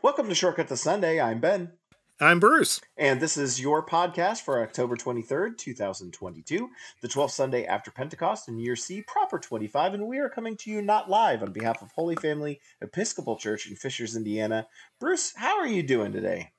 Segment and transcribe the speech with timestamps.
[0.00, 1.20] Welcome to Shortcut to Sunday.
[1.20, 1.72] I'm Ben.
[2.20, 2.80] I'm Bruce.
[2.96, 6.70] And this is your podcast for October 23rd, 2022,
[7.02, 9.94] the 12th Sunday after Pentecost in Year C, proper 25.
[9.94, 13.68] And we are coming to you not live on behalf of Holy Family Episcopal Church
[13.68, 14.68] in Fishers, Indiana.
[15.00, 16.52] Bruce, how are you doing today?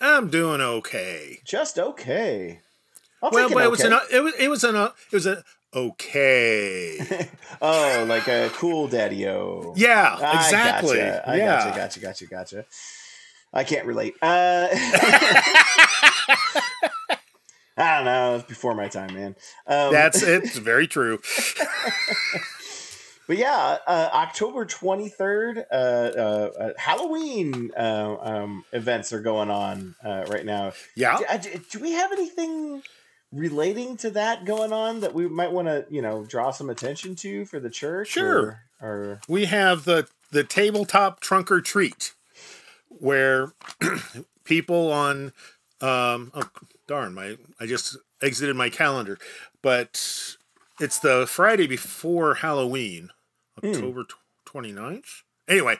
[0.00, 1.40] I'm doing okay.
[1.44, 2.60] Just okay.
[3.20, 5.42] I'll well, but an it was an it was it was an it was a
[5.76, 7.28] okay.
[7.62, 9.74] oh, like a cool daddy o.
[9.76, 10.96] Yeah, I exactly.
[10.96, 11.28] Gotcha.
[11.28, 11.64] I yeah.
[11.64, 12.64] gotcha, gotcha, gotcha, gotcha.
[13.52, 14.14] I can't relate.
[14.20, 14.68] Uh,
[17.78, 18.36] I don't know.
[18.36, 19.36] It's before my time, man.
[19.66, 21.20] Um, That's it's very true.
[23.26, 29.96] But yeah, uh, October 23rd, uh, uh, uh, Halloween uh, um, events are going on
[30.04, 30.72] uh, right now.
[30.94, 31.36] Yeah.
[31.36, 32.82] Do- do we have anything
[33.32, 37.14] relating to that going on that we might want to, you know, draw some attention
[37.16, 38.08] to for the church?
[38.08, 38.62] Sure.
[38.80, 42.14] Or, or We have the the tabletop trunk or treat
[42.88, 43.52] where
[44.44, 45.32] people on
[45.80, 46.50] um oh
[46.86, 49.18] darn my I just exited my calendar
[49.62, 50.36] but
[50.80, 53.10] it's the Friday before Halloween
[53.60, 53.68] Hmm.
[53.68, 55.76] October tw 29th anyway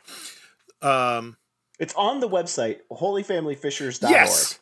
[0.83, 1.37] um
[1.79, 4.11] it's on the website, holyfamilyfishers.org.
[4.11, 4.59] Yes.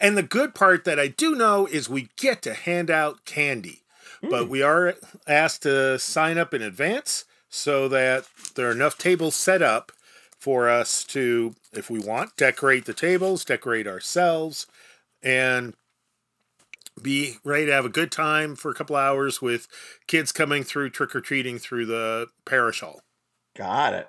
[0.00, 3.82] And the good part that I do know is we get to hand out candy.
[4.28, 4.94] But we are
[5.26, 9.92] asked to sign up in advance so that there are enough tables set up
[10.38, 14.66] for us to, if we want, decorate the tables, decorate ourselves,
[15.22, 15.74] and
[17.00, 19.68] be ready to have a good time for a couple hours with
[20.06, 23.00] kids coming through trick or treating through the parish hall.
[23.56, 24.08] Got it.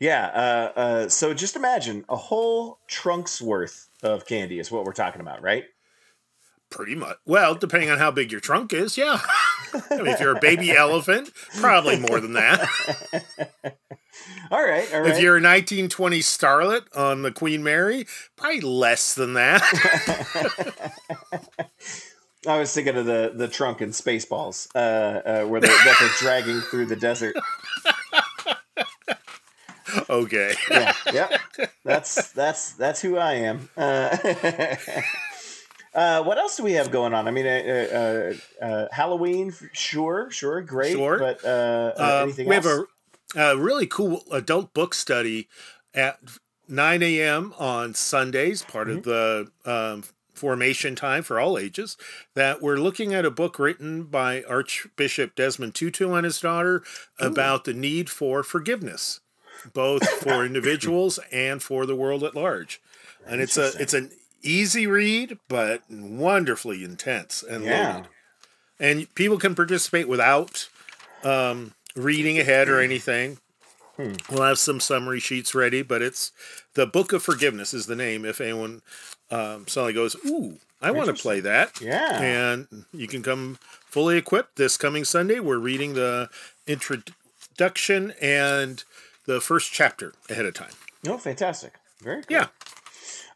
[0.00, 0.26] Yeah.
[0.26, 5.20] Uh, uh, so just imagine a whole trunk's worth of candy is what we're talking
[5.20, 5.64] about, right?
[6.70, 7.16] Pretty much.
[7.26, 9.20] Well, depending on how big your trunk is, yeah.
[9.90, 12.68] I mean, if you're a baby elephant, probably more than that.
[14.50, 14.92] All right.
[14.92, 15.10] All right.
[15.10, 19.62] If you're a 1920 starlet on the Queen Mary, probably less than that.
[22.46, 26.10] I was thinking of the the trunk in Spaceballs, uh, uh, where they're, that they're
[26.18, 27.34] dragging through the desert.
[30.10, 30.54] okay.
[30.70, 31.32] Yeah, yep.
[31.84, 33.68] That's that's that's who I am.
[33.76, 34.16] Uh,
[35.94, 37.28] uh, what else do we have going on?
[37.28, 40.92] I mean, uh, uh, uh, Halloween, sure, sure, great.
[40.92, 41.18] Sure.
[41.18, 42.64] But uh, uh, Um, anything we else?
[42.66, 42.78] have
[43.36, 45.48] a, a really cool adult book study
[45.94, 46.18] at
[46.68, 47.54] 9 a.m.
[47.58, 51.96] on Sundays, part of the um, formation time for all ages,
[52.34, 56.82] that we're looking at a book written by Archbishop Desmond Tutu and his daughter
[57.20, 59.20] about the need for forgiveness,
[59.72, 62.80] both for individuals and for the world at large.
[63.26, 64.10] And it's a it's an
[64.42, 67.94] easy read, but wonderfully intense and Yeah.
[67.94, 68.10] loaded.
[68.80, 70.68] And people can participate without
[71.22, 73.38] um, reading ahead or anything.
[73.96, 74.14] Hmm.
[74.30, 76.32] We'll have some summary sheets ready, but it's
[76.74, 78.24] the Book of Forgiveness is the name.
[78.24, 78.82] If anyone
[79.30, 82.20] um, suddenly goes, "Ooh, I want to play that," Yeah.
[82.20, 85.38] and you can come fully equipped this coming Sunday.
[85.40, 86.28] We're reading the
[86.66, 88.82] introduction and
[89.26, 90.72] the first chapter ahead of time.
[91.06, 91.74] Oh, fantastic.
[92.02, 92.36] Very cool.
[92.36, 92.46] Yeah.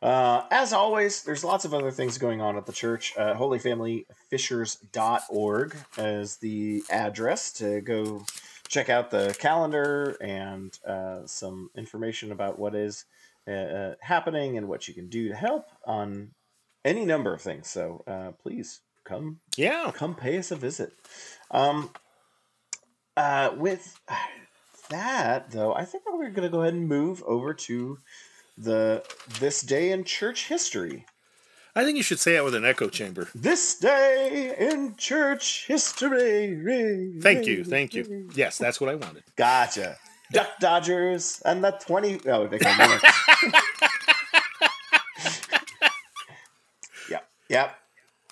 [0.00, 3.15] Uh, as always, there's lots of other things going on at the church.
[3.16, 8.25] Uh, holyfamilyfishers.org is the address to go
[8.69, 13.05] check out the calendar and uh, some information about what is
[13.47, 16.31] uh, uh, happening and what you can do to help on
[16.84, 17.69] any number of things.
[17.69, 19.91] So uh, please come Yeah.
[19.94, 20.93] come pay us a visit.
[21.50, 21.91] Um,
[23.16, 23.99] uh, with
[24.91, 27.99] that, though, I think we're going to go ahead and move over to
[28.56, 29.04] the
[29.41, 31.06] this day in church history.
[31.76, 33.28] I think you should say it with an echo chamber.
[33.34, 37.21] This day in church history.
[37.21, 37.62] Thank you.
[37.65, 38.28] Thank you.
[38.34, 39.22] Yes, that's what I wanted.
[39.37, 39.97] Gotcha.
[40.32, 42.20] Duck Dodgers and the 20.
[42.26, 43.00] Oh, never mind.
[47.10, 47.28] yep.
[47.49, 47.76] Yep.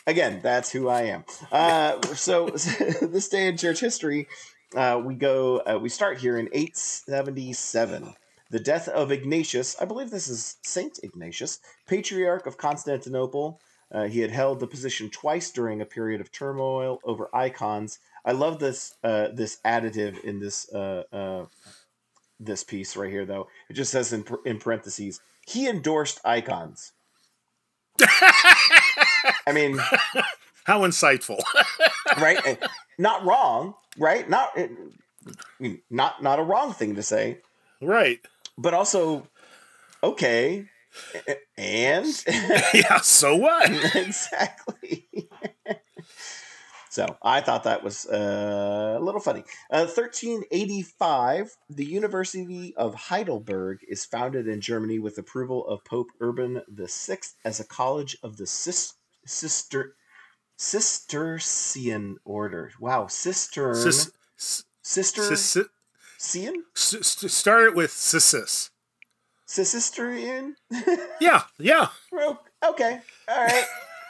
[0.08, 1.24] Again, that's who I am.
[1.50, 2.48] Uh, so,
[3.00, 4.28] this day in church history,
[4.74, 8.14] uh, we go, uh, we start here in 877.
[8.50, 13.60] The death of Ignatius, I believe this is Saint Ignatius, Patriarch of Constantinople.
[13.90, 17.98] Uh, he had held the position twice during a period of turmoil over icons.
[18.24, 21.46] I love this uh, this additive in this uh, uh,
[22.40, 23.48] this piece right here, though.
[23.68, 26.92] It just says in, in parentheses, he endorsed icons.
[28.00, 29.78] I mean,
[30.66, 31.38] How insightful.
[32.20, 32.58] right?
[32.98, 34.28] Not wrong, right?
[34.28, 34.58] Not,
[35.88, 37.38] not not a wrong thing to say,
[37.80, 38.18] right.
[38.58, 39.28] but also
[40.02, 40.66] okay.
[41.56, 42.06] And
[42.74, 43.70] Yeah, so what?
[43.94, 45.08] exactly.
[46.90, 49.44] So I thought that was uh, a little funny.
[49.70, 56.62] Uh, 1385, the University of Heidelberg is founded in Germany with approval of Pope Urban
[56.68, 59.94] VI as a college of the sister
[60.56, 62.72] Cistercian order.
[62.80, 63.74] Wow, cistern.
[63.76, 65.58] Sister sis-
[66.18, 66.64] Cian?
[66.74, 68.70] start it with sis.
[69.46, 70.56] Cistercian?
[71.20, 71.88] Yeah, yeah.
[72.64, 73.00] Okay.
[73.28, 73.64] All right.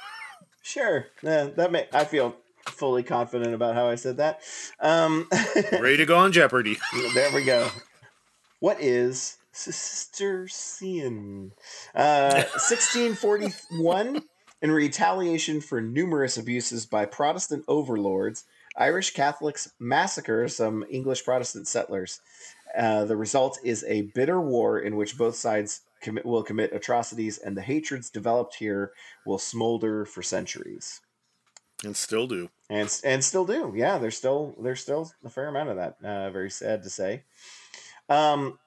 [0.62, 1.06] sure.
[1.22, 4.40] Yeah, that may I feel fully confident about how I said that.
[4.80, 5.28] Um,
[5.72, 6.78] Ready to go on Jeopardy.
[7.14, 7.68] there we go.
[8.60, 11.52] What is Cistercian?
[11.94, 14.22] Uh, 1641.
[14.62, 18.44] In retaliation for numerous abuses by Protestant overlords,
[18.76, 22.20] Irish Catholics massacre some English Protestant settlers.
[22.76, 27.38] Uh, the result is a bitter war in which both sides commit, will commit atrocities,
[27.38, 28.92] and the hatreds developed here
[29.24, 31.00] will smolder for centuries,
[31.84, 32.48] And still do.
[32.68, 33.72] and and still do.
[33.76, 35.96] Yeah, there's still there's still a fair amount of that.
[36.02, 37.22] Uh, very sad to say.
[38.08, 38.58] Um,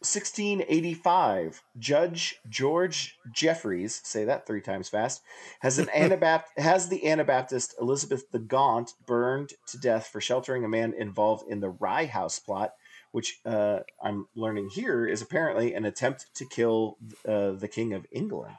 [0.00, 5.22] 1685, Judge George Jeffreys, say that three times fast,
[5.60, 10.68] has an Anabapt has the Anabaptist Elizabeth the Gaunt burned to death for sheltering a
[10.68, 12.74] man involved in the Rye House plot,
[13.12, 18.06] which uh, I'm learning here is apparently an attempt to kill uh, the King of
[18.12, 18.56] England.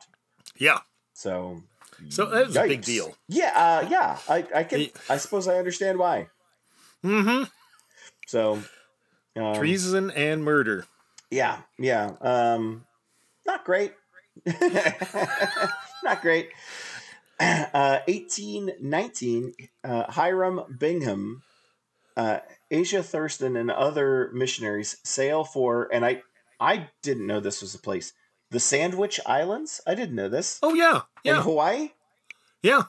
[0.57, 0.79] Yeah.
[1.13, 1.61] So,
[2.09, 3.15] So that was a big deal.
[3.27, 4.17] Yeah, uh, yeah.
[4.27, 4.87] I, I can.
[5.07, 6.29] I suppose I understand why.
[7.05, 7.43] Mm-hmm.
[8.25, 8.63] So,
[9.35, 10.87] um, Treason and murder.
[11.31, 12.11] Yeah, yeah.
[12.21, 12.85] Um,
[13.45, 13.93] not great.
[16.03, 16.49] not great.
[17.39, 19.53] Uh, 1819,
[19.83, 21.43] uh, Hiram Bingham,
[22.15, 22.39] uh,
[22.73, 26.23] Asa Thurston, and other missionaries sail for, and I,
[26.59, 28.13] I didn't know this was a place.
[28.49, 29.81] The Sandwich Islands.
[29.85, 30.57] I didn't know this.
[30.63, 31.01] Oh yeah.
[31.23, 31.43] In Yeah.
[31.43, 31.89] Hawaii,
[32.63, 32.83] Yeah.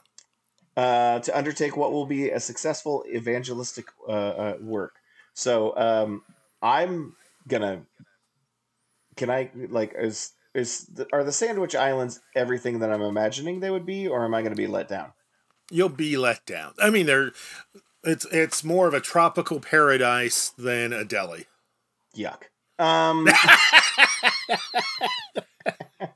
[0.75, 4.95] uh, to undertake what will be a successful evangelistic uh, uh, work.
[5.35, 6.23] So um,
[6.63, 7.15] I'm
[7.47, 7.83] gonna.
[9.19, 13.69] Can I like is is the, are the Sandwich Islands everything that I'm imagining they
[13.69, 15.11] would be, or am I going to be let down?
[15.69, 16.73] You'll be let down.
[16.79, 17.33] I mean, they're
[18.01, 21.47] it's it's more of a tropical paradise than a deli.
[22.15, 22.43] Yuck.
[22.79, 23.27] Um,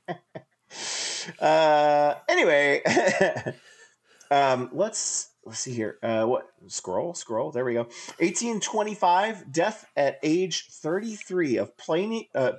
[1.41, 2.81] uh, anyway,
[4.31, 5.97] um, let's let's see here.
[6.01, 7.51] Uh, what scroll scroll?
[7.51, 7.83] There we go.
[8.19, 12.29] 1825, death at age 33 of Pliny.
[12.33, 12.53] Uh,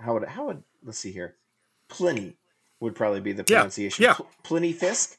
[0.00, 1.36] how would how would let's see here?
[1.88, 2.36] Pliny
[2.80, 4.02] would probably be the pronunciation.
[4.04, 4.14] yeah.
[4.14, 5.18] Pl- Pliny Fisk,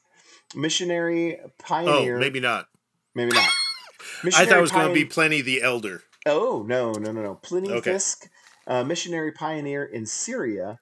[0.54, 2.16] missionary pioneer.
[2.16, 2.66] Oh, maybe not.
[3.14, 3.48] maybe not.
[4.24, 6.02] I thought it was going to be Pliny the Elder.
[6.26, 7.34] Oh no, no, no, no!
[7.36, 7.92] Pliny Okay.
[7.92, 8.28] Fisk,
[8.66, 10.78] a missionary pioneer in Syria.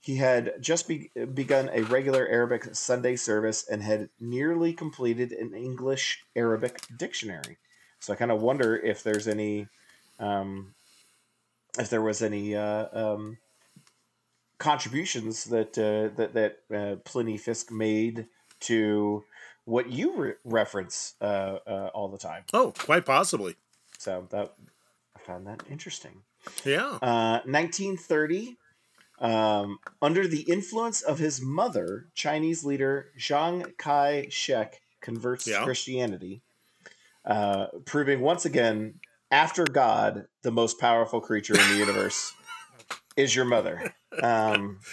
[0.00, 5.54] He had just be- begun a regular Arabic Sunday service and had nearly completed an
[5.54, 7.56] English Arabic dictionary.
[8.00, 9.66] So I kind of wonder if there's any,
[10.20, 10.74] um,
[11.78, 13.38] if there was any uh, um,
[14.64, 18.26] contributions that uh, that that uh, Pliny Fisk made
[18.60, 19.22] to
[19.66, 22.44] what you re- reference uh, uh, all the time.
[22.54, 23.56] Oh, quite possibly.
[23.98, 24.54] So that
[25.14, 26.22] I found that interesting.
[26.64, 26.98] Yeah.
[27.02, 28.56] Uh, 1930,
[29.18, 36.42] um, under the influence of his mother, Chinese leader Chiang Kai shek converts to Christianity,
[37.26, 38.94] uh, proving once again,
[39.30, 42.32] after God, the most powerful creature in the universe
[43.16, 43.94] is your mother.
[44.22, 44.78] Um,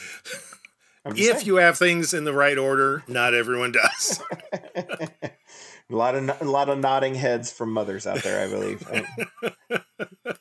[1.04, 1.46] If saying.
[1.48, 4.22] you have things in the right order, not everyone does.
[4.76, 5.32] a
[5.90, 8.88] lot of a lot of nodding heads from mothers out there, I believe.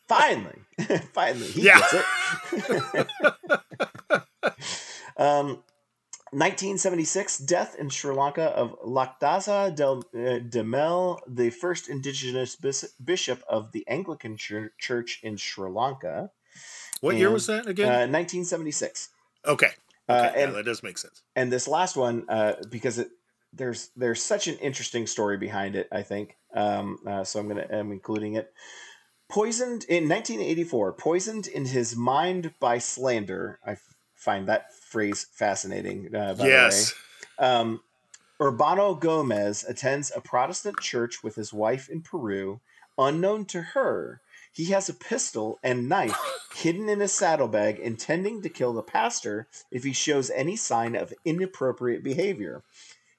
[0.06, 0.58] finally,
[1.14, 1.80] finally, he Yeah.
[1.80, 1.94] gets
[2.52, 3.06] it.
[5.16, 5.62] um,
[6.32, 13.42] 1976, death in Sri Lanka of Lakdasa del uh, Demel, the first indigenous bis- bishop
[13.48, 16.30] of the Anglican Chur- Church in Sri Lanka.
[17.00, 17.88] What year was that Uh, again?
[18.12, 19.08] 1976.
[19.46, 19.66] okay.
[19.66, 19.74] Okay.
[20.08, 21.22] Uh, yeah, and that does make sense.
[21.36, 23.10] and this last one uh, because it
[23.52, 27.66] there's there's such an interesting story behind it i think um, uh, so i'm gonna
[27.72, 28.52] i'm including it
[29.28, 36.14] poisoned in 1984 poisoned in his mind by slander i f- find that phrase fascinating
[36.14, 36.92] uh, by Yes.
[37.38, 37.80] the way um,
[38.40, 42.60] urbano gomez attends a protestant church with his wife in peru
[42.98, 44.20] unknown to her
[44.52, 46.16] he has a pistol and knife
[46.54, 51.14] hidden in his saddlebag, intending to kill the pastor if he shows any sign of
[51.24, 52.62] inappropriate behavior.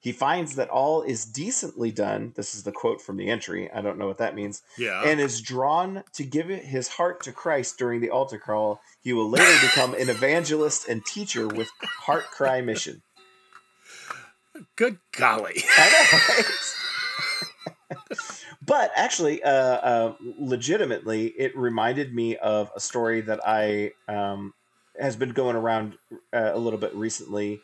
[0.01, 2.33] He finds that all is decently done.
[2.35, 3.71] This is the quote from the entry.
[3.71, 4.63] I don't know what that means.
[4.75, 5.03] Yeah.
[5.03, 8.81] And is drawn to give his heart to Christ during the altar call.
[9.03, 13.03] He will later become an evangelist and teacher with Heart Cry Mission.
[14.75, 15.63] Good golly.
[15.77, 18.27] I know, right?
[18.65, 24.53] but actually, uh, uh, legitimately, it reminded me of a story that I um,
[24.99, 25.97] has been going around
[26.33, 27.61] uh, a little bit recently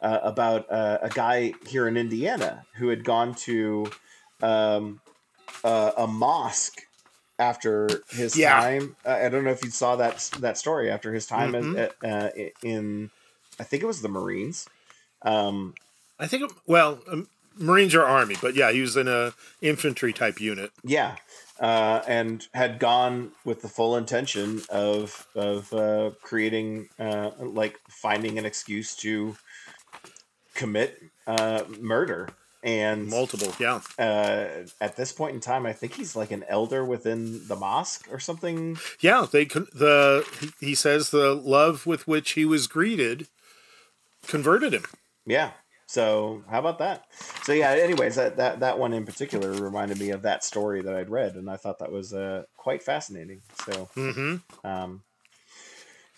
[0.00, 3.90] uh, about uh, a guy here in Indiana who had gone to
[4.42, 5.00] um,
[5.62, 6.80] a mosque
[7.38, 8.58] after his Yeah.
[8.60, 8.96] time.
[9.04, 11.76] Uh, I don't know if you saw that that story after his time Mhm.
[11.76, 13.10] as, uh, in,
[13.58, 14.68] I think it was the Marines.
[15.22, 15.74] Um,
[16.18, 16.52] I think.
[16.66, 17.28] Well, um,
[17.58, 20.70] Marines or Army, but yeah, he was in a infantry type unit.
[20.84, 21.16] Yeah,
[21.60, 28.38] uh, and had gone with the full intention of of uh, creating, uh, like, finding
[28.38, 29.36] an excuse to
[30.54, 32.28] commit uh, murder.
[32.62, 33.80] And Multiple, yeah.
[33.98, 38.06] uh, at this point in time, I think he's like an elder within the mosque
[38.10, 38.76] or something.
[39.00, 43.28] Yeah, they con- the he- he says the love with which he was greeted
[44.26, 44.84] converted him.
[45.24, 45.52] Yeah.
[45.90, 47.06] So how about that?
[47.42, 47.72] So yeah.
[47.72, 51.34] Anyways, that that that one in particular reminded me of that story that I'd read,
[51.34, 53.40] and I thought that was uh, quite fascinating.
[53.64, 54.66] So Mm-hmm.
[54.66, 55.02] Um,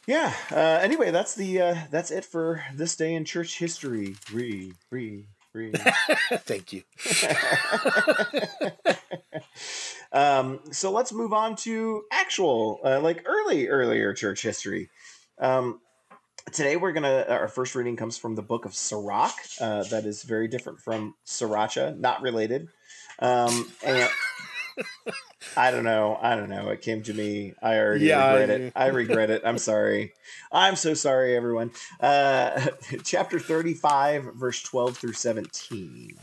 [0.06, 0.34] yeah.
[0.50, 4.16] Uh, anyway, that's the uh, that's it for this day in church history.
[4.32, 5.72] Re, re, re.
[6.32, 6.82] Thank you.
[10.12, 14.90] um, so let's move on to actual, uh, like early, earlier church history.
[15.38, 15.80] Um,
[16.50, 17.24] today we're gonna.
[17.28, 19.34] Our first reading comes from the book of Sirach.
[19.60, 22.68] Uh, that is very different from Sriracha, not related.
[23.18, 24.08] Um, and
[25.56, 26.18] I don't know.
[26.20, 26.70] I don't know.
[26.70, 27.54] It came to me.
[27.62, 28.72] I already Yeah, regret I- it.
[28.74, 29.42] I regret it.
[29.44, 30.12] I'm sorry.
[30.50, 31.70] I'm so sorry, everyone.
[32.00, 32.68] Uh,
[33.04, 36.16] chapter 35, verse 12 through 17.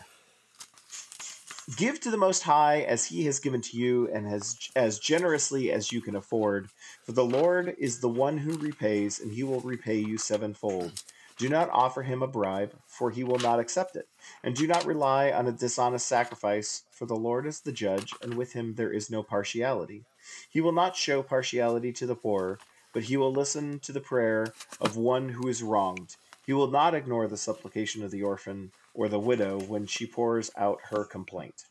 [1.77, 5.71] Give to the Most High as He has given to you, and as as generously
[5.71, 6.69] as you can afford.
[7.03, 11.03] For the Lord is the one who repays, and He will repay you sevenfold.
[11.37, 14.07] Do not offer Him a bribe, for He will not accept it.
[14.43, 18.33] And do not rely on a dishonest sacrifice, for the Lord is the judge, and
[18.33, 20.05] with Him there is no partiality.
[20.49, 22.57] He will not show partiality to the poor,
[22.93, 26.15] but He will listen to the prayer of one who is wronged.
[26.47, 30.51] He will not ignore the supplication of the orphan or the widow when she pours
[30.57, 31.63] out her complaint.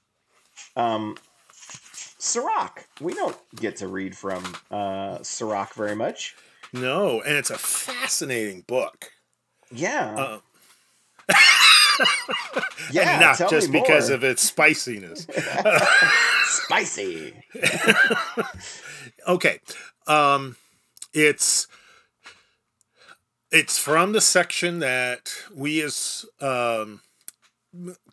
[0.76, 1.18] Um,
[1.52, 2.88] Sirach.
[3.02, 6.34] We don't get to read from uh, Sirach very much.
[6.72, 9.10] No, and it's a fascinating book.
[9.70, 10.40] Yeah.
[11.28, 11.34] Uh,
[12.92, 13.18] yeah.
[13.18, 15.26] not just because of its spiciness.
[16.44, 17.34] spicy.
[19.26, 19.60] okay.
[20.06, 20.56] Um
[21.12, 21.66] it's
[23.50, 27.02] it's from the section that we as um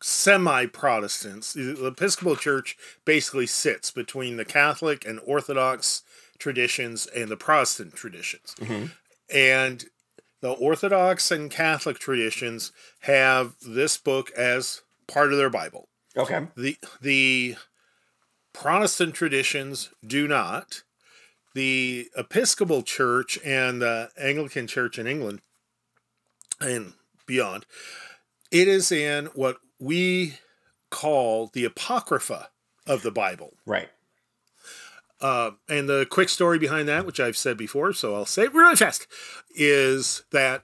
[0.02, 6.04] semi Protestants, the Episcopal Church basically sits between the Catholic and Orthodox
[6.38, 8.56] traditions and the Protestant traditions.
[8.60, 8.92] Mhm.
[9.30, 9.90] And
[10.42, 12.72] the Orthodox and Catholic traditions
[13.02, 15.90] have this book as part of their Bible.
[16.18, 16.48] Okay.
[16.56, 17.56] The the
[18.54, 20.84] Protestant traditions do not.
[21.54, 25.42] The Episcopal Church and the Anglican Church in England
[26.60, 26.94] and
[27.26, 27.66] beyond,
[28.52, 30.36] it is in what we
[30.90, 32.50] call the Apocrypha
[32.88, 33.54] of the Bible.
[33.66, 33.90] Right.
[35.22, 38.54] Uh, and the quick story behind that, which I've said before, so I'll say it
[38.54, 39.08] really fast,
[39.56, 40.64] is that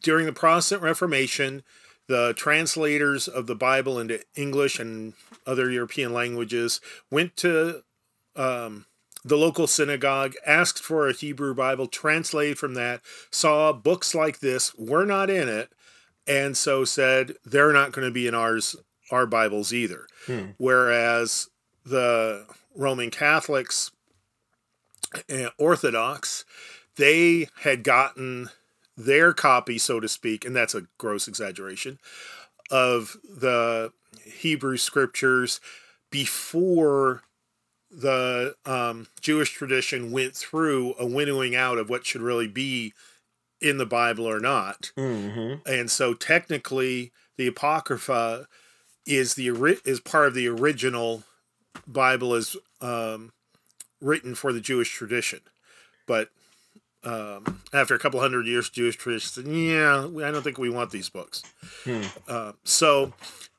[0.00, 1.62] during the Protestant Reformation,
[2.06, 5.14] the translators of the Bible into English and
[5.46, 7.82] other European languages went to
[8.34, 8.86] um,
[9.24, 13.00] the local synagogue, asked for a Hebrew Bible, translated from that,
[13.30, 15.72] saw books like this were not in it,
[16.28, 18.76] and so said they're not going to be in ours,
[19.10, 20.06] our Bibles either.
[20.26, 20.50] Hmm.
[20.58, 21.48] Whereas
[21.84, 23.90] the Roman Catholics
[25.28, 26.44] and Orthodox,
[26.96, 28.50] they had gotten
[28.96, 31.98] their copy, so to speak, and that's a gross exaggeration,
[32.70, 33.92] of the
[34.24, 35.60] Hebrew scriptures
[36.10, 37.22] before
[37.90, 42.92] the um, Jewish tradition went through a winnowing out of what should really be
[43.60, 44.92] in the Bible or not.
[44.96, 45.68] Mm-hmm.
[45.68, 48.46] And so technically, the Apocrypha
[49.06, 49.48] is the
[49.84, 51.24] is part of the original
[51.86, 53.32] Bible as um,
[54.00, 55.40] written for the Jewish tradition,
[56.06, 56.30] but
[57.04, 60.90] um, after a couple hundred years, Jewish tradition said, "Yeah, I don't think we want
[60.90, 61.42] these books."
[61.84, 62.02] Hmm.
[62.26, 63.12] Uh, so,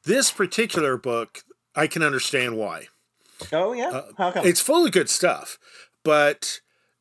[0.03, 1.43] this particular book,
[1.75, 2.87] I can understand why.
[3.53, 3.89] Oh yeah.
[3.89, 4.45] Uh, How come?
[4.45, 5.57] It's full of good stuff,
[6.03, 6.59] but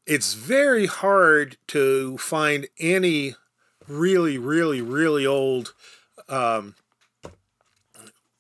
[0.09, 3.35] it's very hard to find any
[3.87, 5.75] really, really, really old,
[6.29, 6.75] um,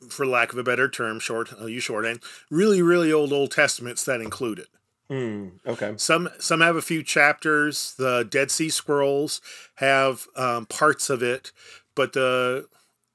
[0.08, 2.20] for lack of a better term, short, I'll use shorthand,
[2.50, 4.68] really, really old Old Testaments that include it.
[5.10, 5.48] Hmm.
[5.66, 5.94] Okay.
[5.96, 7.94] Some some have a few chapters.
[7.96, 9.40] The Dead Sea Scrolls
[9.76, 11.50] have um, parts of it,
[11.94, 12.66] but the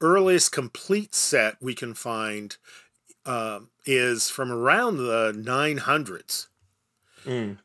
[0.01, 2.57] earliest complete set we can find
[3.25, 6.48] uh, is from around the 900s.
[7.25, 7.57] Mm.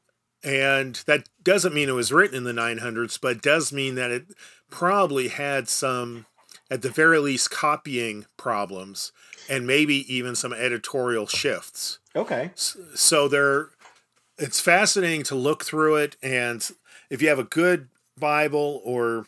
[0.45, 4.27] And that doesn't mean it was written in the 900s, but does mean that it
[4.71, 6.27] probably had some,
[6.71, 9.13] at the very least, copying problems
[9.49, 11.99] and maybe even some editorial shifts.
[12.15, 12.51] Okay.
[12.55, 13.71] So there,
[14.39, 16.69] it's fascinating to look through it, and
[17.11, 19.27] if you have a good Bible or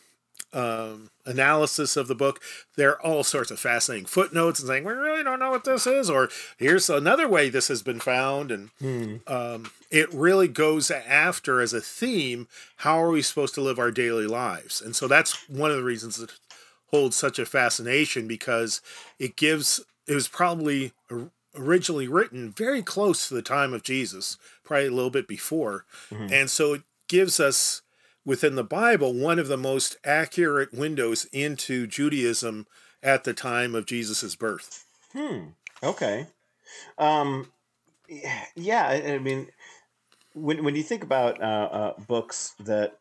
[0.53, 2.41] um, analysis of the book,
[2.75, 5.87] there are all sorts of fascinating footnotes and saying we really don't know what this
[5.87, 9.15] is, or here's another way this has been found, and Hmm.
[9.27, 13.91] um, it really goes after as a theme how are we supposed to live our
[13.91, 16.31] daily lives, and so that's one of the reasons it
[16.87, 18.81] holds such a fascination because
[19.19, 20.91] it gives it was probably
[21.55, 26.31] originally written very close to the time of Jesus, probably a little bit before, Mhm.
[26.31, 27.81] and so it gives us
[28.25, 32.67] within the Bible one of the most accurate windows into Judaism
[33.03, 34.85] at the time of Jesus' birth.
[35.13, 35.47] Hmm.
[35.83, 36.27] Okay.
[36.97, 37.51] Um.
[38.55, 38.87] Yeah.
[38.87, 39.47] I, I mean,
[40.33, 42.97] when when you think about uh, uh, books that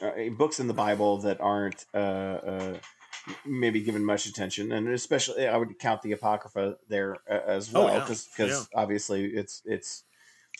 [0.00, 2.76] uh, books in the Bible that aren't uh, uh,
[3.44, 7.84] maybe given much attention, and especially I would count the Apocrypha there uh, as Oh,
[7.84, 8.06] well, yeah.
[8.06, 8.62] because Yeah.
[8.74, 10.04] obviously it's it's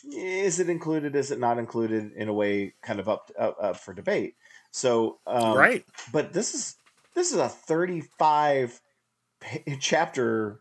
[0.03, 1.15] is it included?
[1.15, 2.13] Is it not included?
[2.13, 4.35] In a way, kind of up up, up for debate.
[4.71, 5.85] So um, right.
[6.13, 6.75] but this is
[7.13, 8.79] this is a 35
[9.79, 10.59] chapter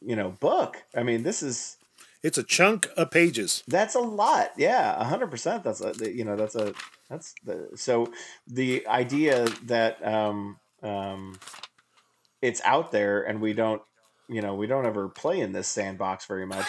[0.00, 1.76] you know book i mean this is
[2.22, 3.62] It's a chunk of pages.
[3.68, 6.74] that's a lot yeah 100% that's a you know that's a
[7.08, 8.12] that's the so
[8.46, 11.38] the idea that um um
[12.42, 13.82] it's out there and we don't
[14.28, 16.66] you know we don't ever play in this sandbox very much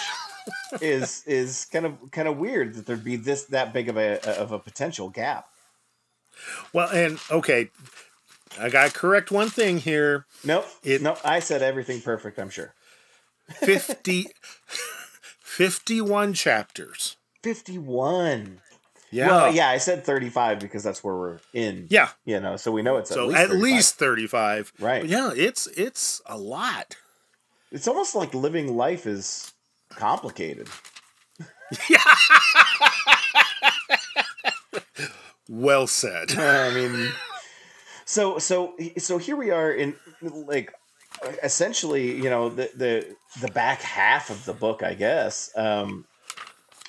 [0.82, 4.40] is is kind of kind of weird that there'd be this that big of a
[4.40, 5.48] of a potential gap
[6.74, 7.70] Well, and okay,
[8.60, 10.26] I got to correct one thing here.
[10.44, 12.74] nope It- nope i said everything perfect i'm sure
[13.48, 14.26] 50,
[15.42, 17.18] 51 chapters.
[17.44, 18.60] 51
[19.12, 19.28] Yeah.
[19.28, 21.86] Well, yeah, I said 35 because that's where we're in.
[21.92, 22.10] Yeah.
[22.26, 23.62] You know, so we know it's at So least at 35.
[23.64, 24.74] least 35.
[24.80, 25.02] Right.
[25.02, 26.98] But yeah, it's it's a lot.
[27.72, 29.54] It's almost like living life is
[29.96, 30.68] complicated.
[35.50, 36.32] Well said.
[36.38, 37.12] I mean,
[38.06, 40.74] so so so here we are in like
[41.44, 45.52] essentially, you know, the the the back half of the book, I guess.
[45.56, 46.06] Um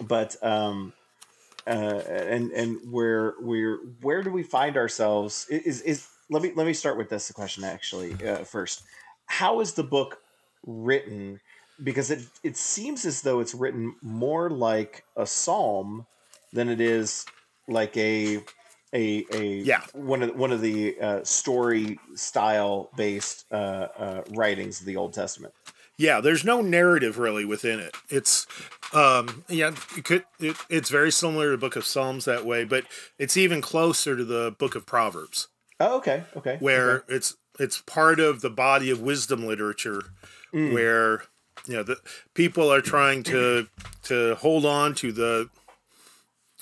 [0.01, 0.93] but um
[1.67, 6.67] uh and and where we're where do we find ourselves is is let me let
[6.67, 8.83] me start with this question actually uh, first.
[9.27, 10.19] How is the book
[10.65, 11.41] written?
[11.83, 16.07] Because it it seems as though it's written more like a psalm
[16.53, 17.27] than it is
[17.69, 18.39] like a
[18.95, 19.83] a a Yeah.
[19.93, 25.13] one of one of the uh, story style based uh, uh, writings of the Old
[25.13, 25.53] Testament.
[25.99, 27.95] Yeah, there's no narrative really within it.
[28.09, 28.47] It's
[28.93, 32.65] um yeah, it could it, it's very similar to the book of Psalms that way,
[32.65, 32.85] but
[33.19, 35.49] it's even closer to the book of Proverbs
[35.81, 36.57] Oh, okay, okay.
[36.61, 37.15] where okay.
[37.17, 40.03] it's it's part of the body of wisdom literature
[40.55, 40.73] Mm.
[40.73, 41.25] where
[41.67, 41.99] you know the
[42.35, 43.69] people are trying to
[44.05, 45.49] to hold on to the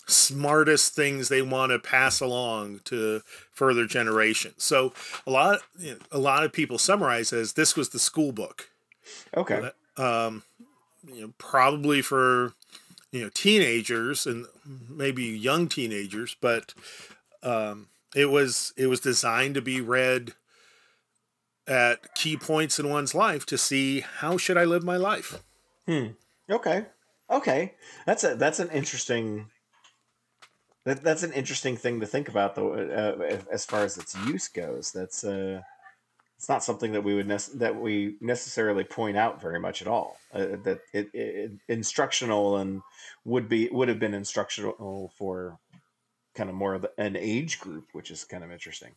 [0.06, 4.62] smartest things they want to pass along to further generations.
[4.62, 4.92] So
[5.26, 8.70] a lot you know, a lot of people summarize as this was the school book.
[9.36, 10.42] okay, Um,
[11.06, 12.52] you know, probably for
[13.12, 14.46] you know teenagers and
[14.88, 16.74] maybe young teenagers, but
[17.42, 20.34] um, it was it was designed to be read
[21.66, 25.42] at key points in one's life to see how should I live my life.
[25.86, 26.08] Hmm.
[26.50, 26.86] Okay,
[27.30, 27.74] okay.
[28.06, 29.46] That's a that's an interesting.
[30.84, 34.48] That, that's an interesting thing to think about, though, uh, as far as its use
[34.48, 34.92] goes.
[34.92, 35.62] That's uh,
[36.36, 39.88] it's not something that we would nec- that we necessarily point out very much at
[39.88, 40.18] all.
[40.32, 42.82] Uh, that it, it instructional and
[43.24, 45.58] would be would have been instructional for
[46.34, 48.90] kind of more of an age group, which is kind of interesting.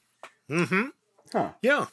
[0.49, 0.87] Mm-hmm.
[1.31, 1.51] Huh.
[1.61, 1.85] Yeah.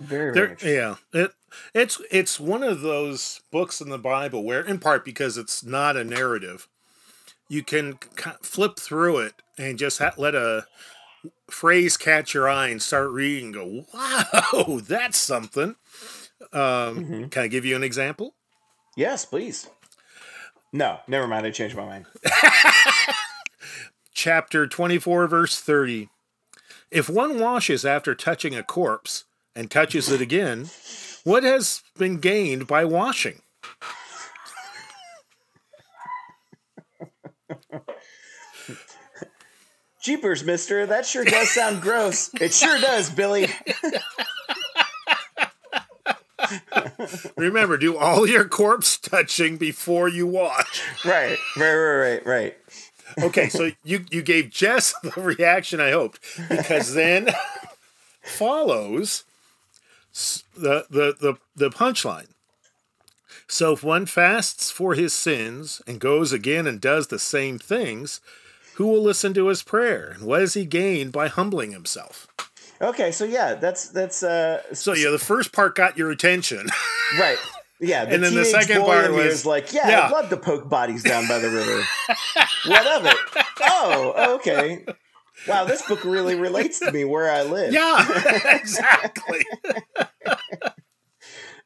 [0.00, 1.32] Very, very yeah, it
[1.74, 5.96] it's it's one of those books in the Bible where, in part because it's not
[5.96, 6.68] a narrative,
[7.48, 7.98] you can
[8.42, 10.66] flip through it and just ha- let a
[11.50, 13.46] phrase catch your eye and start reading.
[13.46, 15.76] And go, wow, that's something.
[16.52, 17.30] Um, Mhm.
[17.30, 18.34] Can I give you an example?
[18.96, 19.68] Yes, please.
[20.72, 21.46] No, never mind.
[21.46, 22.06] I changed my mind.
[24.12, 26.08] Chapter twenty four, verse thirty.
[26.90, 29.24] If one washes after touching a corpse
[29.56, 30.70] and touches it again,
[31.24, 33.40] what has been gained by washing?
[40.00, 40.86] Jeepers, mister.
[40.86, 42.30] That sure does sound gross.
[42.40, 43.48] It sure does, Billy.
[47.36, 50.82] Remember, do all your corpse touching before you wash.
[51.04, 52.56] Right, right, right, right, right.
[53.18, 57.30] Okay, so you you gave Jess the reaction I hoped because then
[58.22, 59.24] follows
[60.56, 62.28] the the the, the punchline.
[63.48, 68.20] So if one fasts for his sins and goes again and does the same things,
[68.74, 70.10] who will listen to his prayer?
[70.14, 72.26] And what does he gain by humbling himself?
[72.80, 76.66] Okay, so yeah, that's that's uh So yeah, the first part got your attention.
[77.18, 77.38] right.
[77.78, 80.00] Yeah, the And then the second part was- like, yeah, yeah.
[80.06, 81.82] I'd love to poke bodies down by the river.
[82.66, 83.16] what of it?
[83.60, 84.84] Oh, okay.
[85.48, 87.72] Wow, this book really relates to me where I live.
[87.72, 88.04] yeah,
[88.56, 89.44] exactly.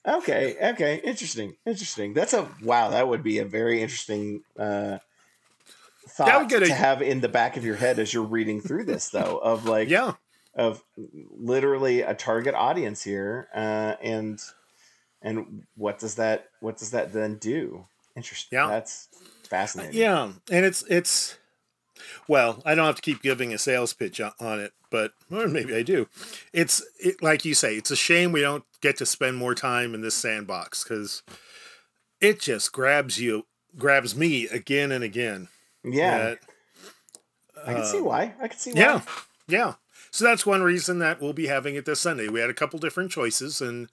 [0.06, 2.14] Okay, okay, interesting, interesting.
[2.14, 2.88] That's a wow.
[2.90, 4.62] That would be a very interesting uh,
[4.98, 5.02] That
[6.08, 8.62] thought would get a- to have in the back of your head as you're reading
[8.62, 9.38] through this, though.
[9.42, 10.14] Of like, Yeah.
[10.54, 10.82] of
[11.36, 14.40] literally a target audience here, uh, and
[15.20, 17.84] and what does that what does that then do?
[18.16, 18.56] Interesting.
[18.58, 18.68] Yeah.
[18.68, 19.08] that's
[19.50, 20.00] fascinating.
[20.00, 21.36] Yeah, and it's it's
[22.30, 25.74] well, I don't have to keep giving a sales pitch on it, but or maybe
[25.74, 26.06] I do.
[26.52, 29.96] It's it, like you say, it's a shame we don't get to spend more time
[29.96, 31.24] in this sandbox because
[32.20, 35.48] it just grabs you, grabs me again and again.
[35.82, 36.18] yeah.
[36.18, 36.38] That-
[37.66, 38.32] I can see uh, why.
[38.40, 38.80] I can see why.
[38.80, 39.00] yeah,
[39.48, 39.74] yeah.
[40.12, 42.28] So that's one reason that we'll be having it this Sunday.
[42.28, 43.88] We had a couple different choices, and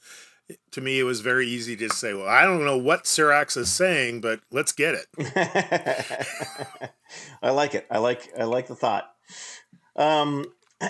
[0.71, 3.69] to me, it was very easy to say, "Well, I don't know what Sirach's is
[3.71, 5.07] saying, but let's get it."
[7.41, 7.85] I like it.
[7.89, 9.09] I like I like the thought.
[9.95, 10.45] Um,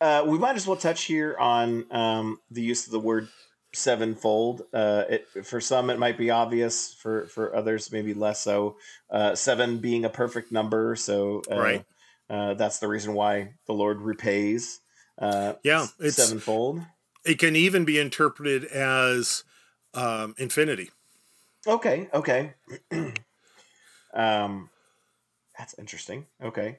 [0.00, 3.28] uh, we might as well touch here on um, the use of the word
[3.72, 4.62] sevenfold.
[4.72, 6.94] Uh, it, for some, it might be obvious.
[6.94, 8.76] For for others, maybe less so.
[9.10, 11.84] Uh, seven being a perfect number, so uh, Right.
[12.30, 14.80] Uh, that's the reason why the Lord repays.
[15.18, 16.80] Uh, Yeah, it's- sevenfold.
[17.24, 19.44] It can even be interpreted as
[19.94, 20.90] um, infinity.
[21.66, 22.08] Okay.
[22.12, 22.54] Okay.
[24.14, 24.70] um,
[25.58, 26.26] that's interesting.
[26.42, 26.78] Okay.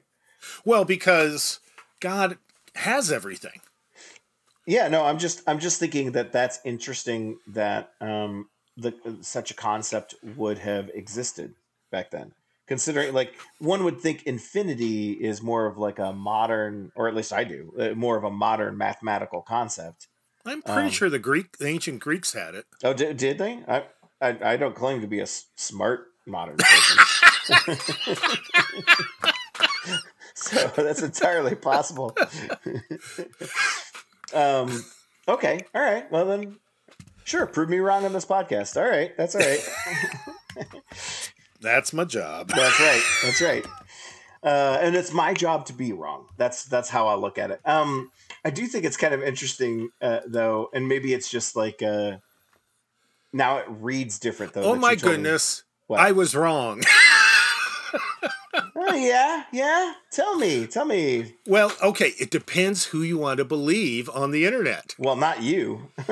[0.64, 1.60] Well, because
[2.00, 2.38] God
[2.74, 3.60] has everything.
[4.66, 9.54] Yeah, no, I'm just I'm just thinking that that's interesting that um the such a
[9.54, 11.54] concept would have existed
[11.90, 12.32] back then.
[12.66, 17.32] Considering like one would think infinity is more of like a modern or at least
[17.32, 20.08] I do, uh, more of a modern mathematical concept.
[20.46, 22.66] I'm pretty Um, sure the Greek, the ancient Greeks had it.
[22.84, 23.60] Oh, did, did they?
[23.68, 23.84] I,
[24.20, 27.76] I I don't claim to be a s- smart modern person.
[30.34, 32.16] so that's entirely possible.
[34.34, 34.84] um,
[35.28, 36.10] okay, all right.
[36.10, 36.56] Well then,
[37.24, 37.46] sure.
[37.46, 38.76] Prove me wrong on this podcast.
[38.80, 39.68] All right, that's all right.
[41.60, 42.48] That's my job.
[42.48, 43.02] That's right.
[43.24, 43.66] That's right.
[44.42, 46.26] Uh, and it's my job to be wrong.
[46.36, 47.60] That's that's how I look at it.
[47.64, 48.10] Um,
[48.46, 52.18] I do think it's kind of interesting uh, though, and maybe it's just like uh,
[53.32, 54.62] now it reads different though.
[54.62, 55.16] Oh my you told me.
[55.16, 55.64] goodness.
[55.90, 56.82] I was wrong.
[58.78, 59.94] Oh yeah, yeah.
[60.12, 61.34] Tell me, tell me.
[61.46, 62.12] well, okay.
[62.20, 64.94] It depends who you want to believe on the internet.
[64.98, 65.90] Well, not you.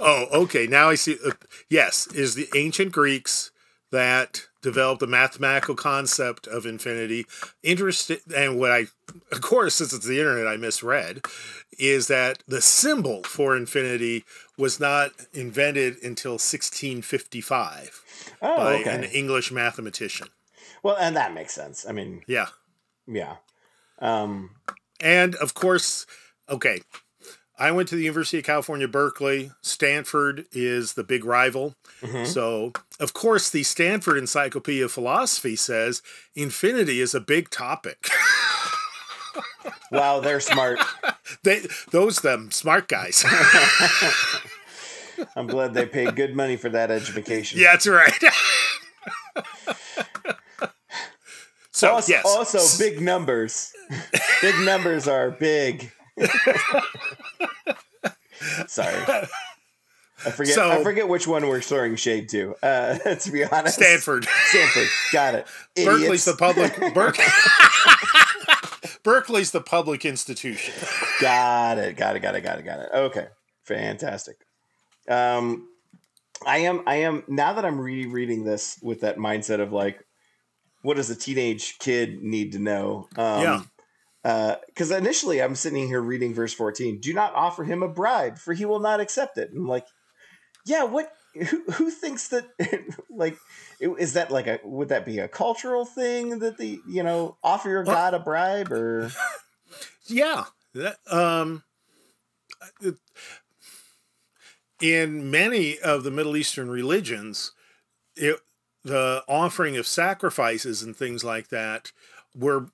[0.00, 0.66] Oh, okay.
[0.66, 1.16] Now I see.
[1.24, 1.32] Uh,
[1.68, 3.50] yes, is the ancient Greeks
[3.94, 7.26] that developed the mathematical concept of infinity.
[7.62, 8.86] Interesting, and what I,
[9.30, 11.24] of course, since it's the internet, I misread,
[11.78, 14.24] is that the symbol for infinity
[14.58, 18.02] was not invented until 1655
[18.42, 18.90] Oh, by okay.
[18.94, 20.28] an English mathematician.
[20.82, 21.86] Well, and that makes sense.
[21.88, 22.48] I mean, Yeah.
[23.06, 23.36] yeah.
[24.00, 24.50] Um,
[25.00, 26.06] And of course,
[26.48, 26.80] okay,
[27.58, 29.52] I went to the University of California, Berkeley.
[29.62, 31.74] Stanford is the big rival.
[32.00, 32.26] mhm.
[32.26, 36.02] So, of course, the Stanford Encyclopedia of Philosophy says
[36.34, 38.08] infinity is a big topic.
[39.90, 40.80] Wow, they're smart.
[41.44, 43.24] they, those them smart guys.
[45.36, 47.60] I'm glad they paid good money for that education.
[47.60, 48.12] yeah, that's right.
[51.70, 52.24] so, also, yes.
[52.24, 53.72] also big numbers.
[54.40, 55.92] big numbers are big.
[58.66, 58.94] Sorry.
[60.26, 60.54] I forget.
[60.54, 62.54] So- I forget which one we're throwing shade to.
[62.62, 64.24] Uh, to be honest, Stanford.
[64.46, 64.88] Stanford.
[65.12, 65.46] Got it.
[65.84, 66.74] Berkeley's the public.
[66.94, 67.18] Berk-
[69.02, 70.74] Berkeley's the public institution.
[71.20, 71.96] Got it.
[71.96, 72.20] Got it.
[72.20, 72.40] Got it.
[72.42, 72.64] Got it.
[72.64, 72.88] Got it.
[72.94, 73.26] Okay.
[73.64, 74.36] Fantastic.
[75.08, 75.68] Um,
[76.46, 76.82] I am.
[76.86, 80.02] I am now that I'm rereading this with that mindset of like,
[80.82, 83.08] what does a teenage kid need to know?
[83.16, 83.62] Um, Yeah.
[84.24, 86.98] Because initially I'm sitting here reading verse 14.
[86.98, 89.50] Do not offer him a bribe, for he will not accept it.
[89.50, 89.86] And I'm like,
[90.66, 90.84] yeah.
[90.84, 91.12] What?
[91.34, 92.46] Who, who thinks that?
[93.10, 93.36] like,
[93.80, 94.60] is that like a?
[94.64, 98.18] Would that be a cultural thing that the you know offer your Well- god a
[98.18, 99.10] bribe or?
[100.06, 100.44] Yeah.
[100.74, 101.62] That, um,
[104.80, 107.52] in many of the Middle Eastern religions,
[108.16, 108.40] it,
[108.82, 111.92] the offering of sacrifices and things like that
[112.34, 112.68] were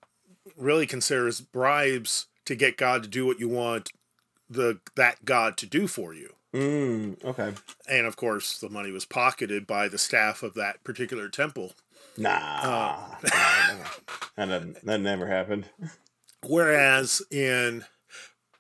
[0.61, 3.93] really considers bribes to get God to do what you want
[4.49, 6.35] the that God to do for you.
[6.53, 7.55] Mm, okay.
[7.89, 11.73] And of course, the money was pocketed by the staff of that particular temple.
[12.17, 13.17] Nah, uh,
[14.37, 15.67] that, that never happened.
[16.45, 17.85] Whereas in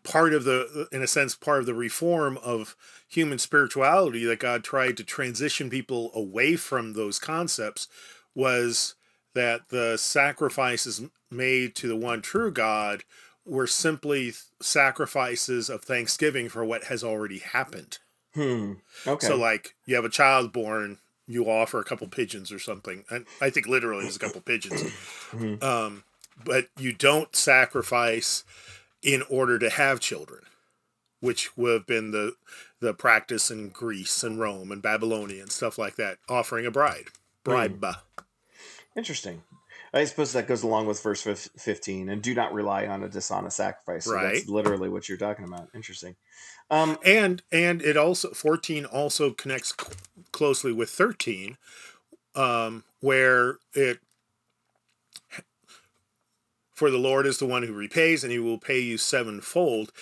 [0.04, 2.76] part of the, in a sense, part of the reform of
[3.08, 7.88] human spirituality that God tried to transition people away from those concepts
[8.34, 8.94] was
[9.34, 13.04] that the sacrifices made to the one true God
[13.46, 17.98] were simply sacrifices of thanksgiving for what has already happened.
[18.34, 18.74] Hmm.
[19.06, 19.26] Okay.
[19.26, 23.04] So, like, you have a child born, you offer a couple pigeons or something.
[23.10, 24.82] And I think literally it's a couple pigeons.
[24.82, 25.64] Mm-hmm.
[25.64, 26.04] Um,
[26.42, 28.44] but you don't sacrifice
[29.02, 30.42] in order to have children,
[31.20, 32.34] which would have been the
[32.80, 37.08] the practice in Greece and Rome and Babylonia and stuff like that, offering a bride,
[37.44, 37.78] bribe.
[37.80, 37.96] Mm.
[38.96, 39.42] Interesting.
[39.92, 43.56] I suppose that goes along with verse 15 and do not rely on a dishonest
[43.56, 44.04] sacrifice.
[44.04, 44.34] So right.
[44.34, 45.68] That's literally what you're talking about.
[45.74, 46.16] Interesting.
[46.70, 49.72] Um, and and it also 14 also connects
[50.30, 51.56] closely with 13
[52.36, 53.98] um, where it
[56.72, 59.92] for the Lord is the one who repays and he will pay you sevenfold.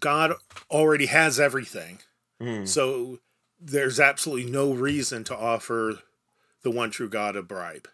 [0.00, 0.32] God
[0.70, 1.98] already has everything.
[2.40, 2.66] Mm.
[2.66, 3.18] So
[3.60, 6.00] there's absolutely no reason to offer
[6.62, 7.88] the one true God a bribe.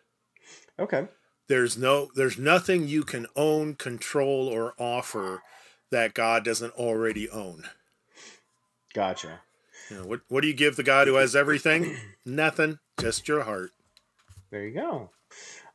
[0.78, 1.08] Okay.
[1.52, 5.42] There's no there's nothing you can own, control, or offer
[5.90, 7.64] that God doesn't already own.
[8.94, 9.40] Gotcha.
[9.90, 11.94] You know, what what do you give the God who has everything?
[12.24, 13.72] Nothing, just your heart.
[14.50, 15.10] There you go.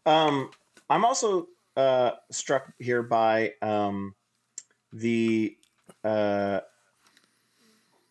[0.08, 0.50] Um,
[0.90, 4.16] I'm also uh, struck here by um,
[4.92, 5.56] the
[6.04, 6.62] uh,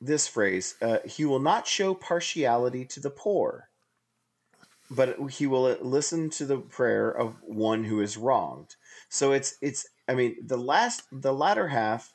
[0.01, 3.69] this phrase uh, he will not show partiality to the poor
[4.91, 8.77] but he will listen to the prayer of one who is wronged.
[9.09, 12.13] So it's it's i mean the last the latter half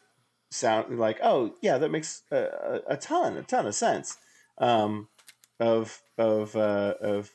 [0.50, 4.18] sound like oh yeah that makes a, a ton a ton of sense
[4.58, 5.08] um,
[5.60, 7.32] of of uh, of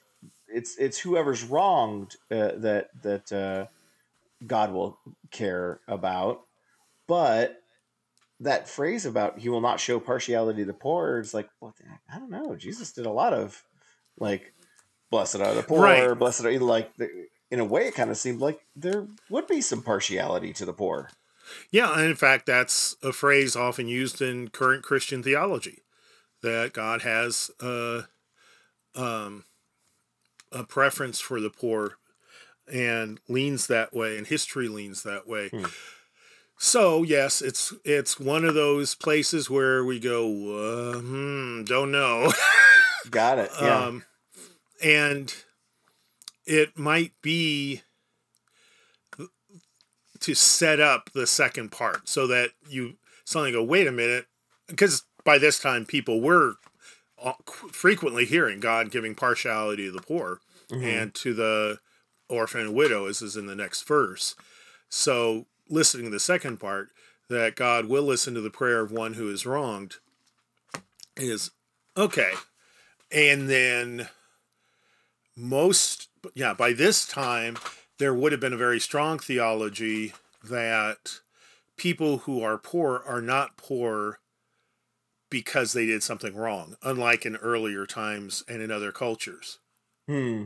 [0.49, 3.67] it's it's whoever's wronged uh, that that uh,
[4.47, 4.99] God will
[5.31, 6.43] care about,
[7.07, 7.63] but
[8.41, 11.75] that phrase about he will not show partiality to the poor is like, well,
[12.13, 12.55] I don't know.
[12.55, 13.63] Jesus did a lot of
[14.19, 14.53] like,
[15.11, 16.19] blessed are the poor, right.
[16.19, 16.91] blessed are like.
[17.49, 20.73] In a way, it kind of seemed like there would be some partiality to the
[20.73, 21.11] poor.
[21.71, 25.79] Yeah, and in fact, that's a phrase often used in current Christian theology
[26.43, 28.05] that God has a,
[28.97, 29.45] um,
[30.51, 31.99] a preference for the poor
[32.67, 35.49] and leans that way, and history leans that way.
[35.49, 35.67] Hmm.
[36.59, 42.33] So yes, it's it's one of those places where we go, uh, hmm, don't know.
[43.11, 43.51] Got it.
[43.61, 43.85] Yeah.
[43.85, 44.05] Um,
[44.83, 45.35] and
[46.47, 47.83] it might be
[50.21, 54.27] to set up the second part so that you suddenly go, wait a minute,
[54.67, 56.55] because by this time people were
[57.23, 57.33] uh,
[57.73, 60.85] frequently hearing God giving partiality to the poor mm-hmm.
[60.85, 61.79] and to the
[62.29, 64.35] orphan and widow, as is in the next verse.
[64.89, 66.89] So listening to the second part,
[67.29, 69.97] that God will listen to the prayer of one who is wronged,
[71.17, 71.51] is
[71.97, 72.33] okay.
[73.11, 74.09] And then
[75.37, 77.57] most, yeah, by this time,
[77.99, 81.21] there would have been a very strong theology that
[81.77, 84.19] people who are poor are not poor
[85.31, 89.59] because they did something wrong, unlike in earlier times and in other cultures.
[90.07, 90.45] Hmm.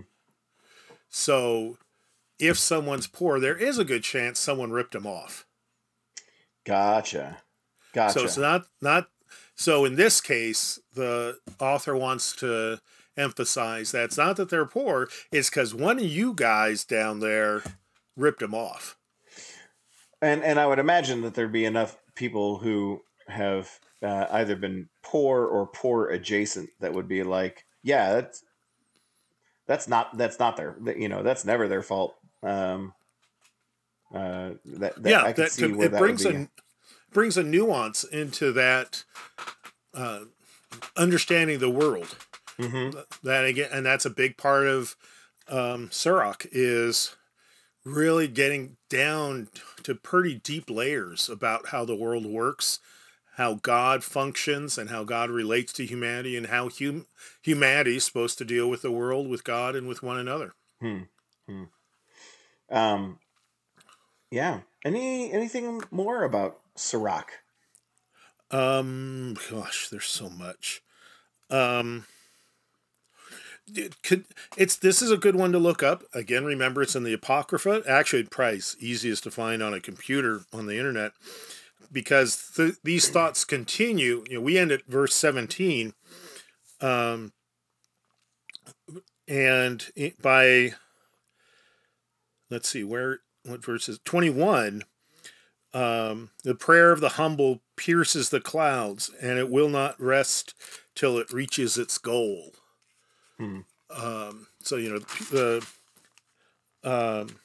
[1.09, 1.79] So
[2.38, 5.46] if someone's poor, there is a good chance someone ripped them off.
[6.64, 7.38] Gotcha.
[7.92, 8.18] Gotcha.
[8.18, 9.09] So it's not not
[9.55, 12.81] so in this case, the author wants to
[13.16, 17.62] emphasize that it's not that they're poor, it's because one of you guys down there
[18.16, 18.96] ripped them off.
[20.22, 23.70] And and I would imagine that there'd be enough people who have
[24.02, 28.44] uh, either been poor or poor adjacent that would be like, yeah, that's
[29.66, 32.92] that's not that's not their you know that's never their fault um,
[34.14, 36.48] uh, that, that yeah, I can that, see where it that brings a
[37.12, 39.04] brings a nuance into that
[39.94, 40.20] uh,
[40.96, 42.16] understanding the world.
[42.60, 42.98] Mm-hmm.
[43.26, 44.96] That again, and that's a big part of
[45.48, 47.16] um, Sirach is
[47.84, 49.48] really getting down
[49.82, 52.78] to pretty deep layers about how the world works,
[53.36, 57.06] how God functions, and how God relates to humanity, and how hum-
[57.42, 60.54] humanity is supposed to deal with the world, with God, and with one another.
[60.80, 61.02] Hmm.
[61.48, 61.64] Hmm.
[62.70, 63.18] Um,
[64.30, 64.60] yeah.
[64.84, 67.32] Any anything more about Sirach?
[68.50, 70.82] Um, gosh, there's so much.
[71.50, 72.04] Um,
[73.76, 74.24] it could
[74.56, 76.44] it's this is a good one to look up again.
[76.44, 77.83] Remember, it's in the Apocrypha.
[77.87, 81.12] Actually, price easiest to find on a computer on the internet
[81.92, 84.24] because th- these thoughts continue.
[84.28, 85.94] You know, we end at verse seventeen,
[86.80, 87.33] um,
[89.28, 89.87] and
[90.20, 90.74] by
[92.50, 94.85] let's see where what verse is twenty one.
[95.72, 100.54] Um, the prayer of the humble pierces the clouds, and it will not rest
[100.96, 102.54] till it reaches its goal.
[103.40, 103.61] Hmm.
[103.88, 104.98] Um, so you know
[105.31, 105.66] the
[106.85, 107.38] um,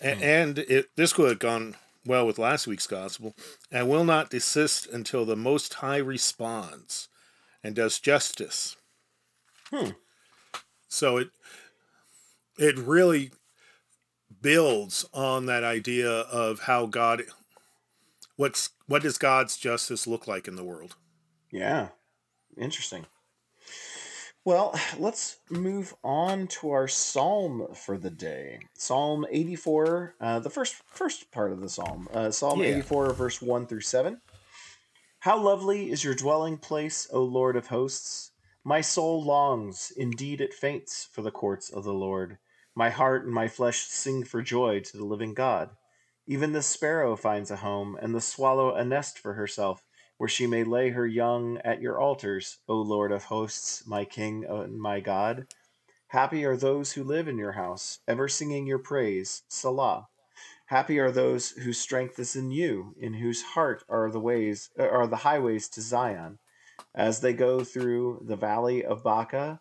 [0.00, 0.24] and, Hmm.
[0.24, 3.34] and it this could have gone well with last week's gospel,
[3.72, 7.08] and will not desist until the Most High responds
[7.64, 8.76] and does justice.
[9.70, 9.90] Hmm.
[10.88, 11.30] So it
[12.58, 13.32] it really
[14.40, 17.24] builds on that idea of how God
[18.36, 20.96] what's what does God's justice look like in the world?
[21.50, 21.88] Yeah.
[22.56, 23.06] Interesting.
[24.44, 28.58] Well, let's move on to our psalm for the day.
[28.74, 32.08] Psalm 84, uh, the first first part of the psalm.
[32.12, 32.70] Uh, psalm Yeah.
[32.70, 34.20] 84, verse 1 through 7.
[35.20, 38.32] How lovely is your dwelling place, O Lord of hosts!
[38.64, 42.38] My soul longs, indeed it faints, for the courts of the Lord.
[42.74, 45.70] My heart and my flesh sing for joy to the living God.
[46.26, 49.84] Even the sparrow finds a home, and the swallow a nest for herself
[50.22, 54.44] where she may lay her young at your altars, O Lord of hosts, my King
[54.48, 55.48] and my God.
[56.06, 60.06] Happy are those who live in your house, ever singing your praise, Selah.
[60.66, 65.08] Happy are those whose strength is in you, in whose heart are the ways are
[65.08, 66.38] the highways to Zion.
[66.94, 69.58] As they go through the valley of Baca,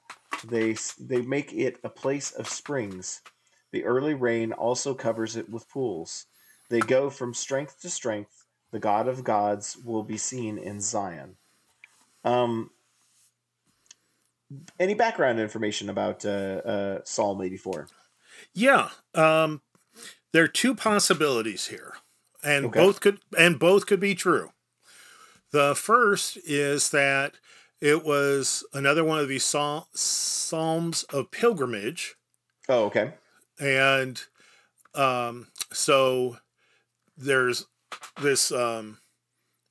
[0.48, 3.24] they they make it a place of springs.
[3.72, 6.28] The early rain also covers it with pools.
[6.70, 8.41] They go from strength to strength
[8.72, 11.36] the God of gods will be seen in Zion.
[12.24, 12.72] Um,
[14.80, 17.88] any background information about uh, uh, Psalm 84?
[18.54, 19.62] Yeah, um,
[20.34, 21.94] there are two possibilities here,
[22.44, 22.80] and Okay.
[22.80, 24.52] both could and both could be true.
[25.52, 27.36] The first is that
[27.82, 32.16] it was another one of these psal- psalms of pilgrimage,
[32.70, 33.14] Oh, okay.
[33.60, 34.22] and
[34.96, 36.38] um, so
[37.18, 37.66] there's
[38.22, 39.00] this um,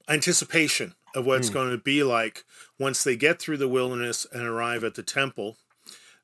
[0.08, 1.54] anticipation of what it's Hmm.
[1.54, 2.44] going to be like
[2.78, 5.56] once they get through the wilderness and arrive at the temple.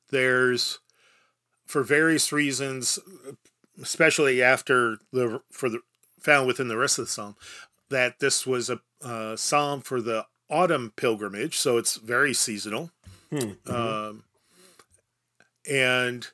[0.09, 0.79] There's,
[1.65, 2.97] for various reasons,
[3.81, 5.81] especially after the for the
[6.19, 7.35] found within the rest of the psalm,
[7.89, 12.91] that this was a uh, psalm for the autumn pilgrimage, so it's very seasonal
[13.29, 13.37] Hmm.
[13.65, 13.69] mhm.
[14.09, 14.23] um,
[15.69, 16.27] and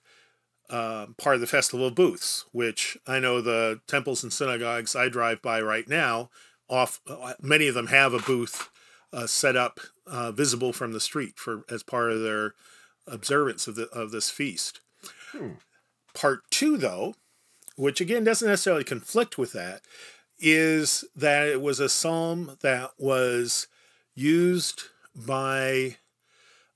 [0.73, 5.07] um, part of the festival of booths, which I know the temples and synagogues I
[5.07, 6.31] drive by right now,
[6.67, 8.71] off uh, many of them have a booth
[9.13, 12.55] uh, set up uh, visible from the street for as part of their
[13.05, 14.79] observance of the of this feast.
[15.31, 15.51] Hmm.
[16.15, 17.13] Part two, though,
[17.75, 19.81] which again doesn't necessarily conflict with that,
[20.39, 23.67] is that it was a psalm that was
[24.15, 25.97] used by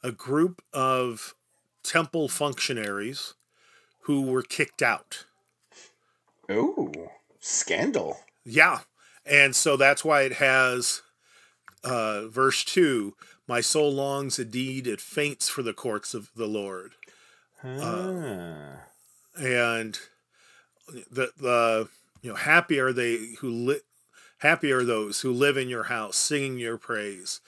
[0.03, 1.33] a group of
[1.81, 3.33] temple functionaries
[4.07, 5.25] who were kicked out.
[6.49, 7.09] Ooh,
[7.41, 8.17] scandal.
[8.45, 8.79] Yeah.
[9.25, 11.01] And so that's why it has
[11.83, 13.15] uh, verse 2
[13.49, 16.93] My soul longs indeed, it faints for the courts of the Lord.
[17.65, 18.85] Ah.
[19.37, 19.99] And
[21.11, 21.89] the, the
[22.21, 23.81] you know, happy are they who li-
[24.37, 27.41] happy are those who live in your house, singing your praise.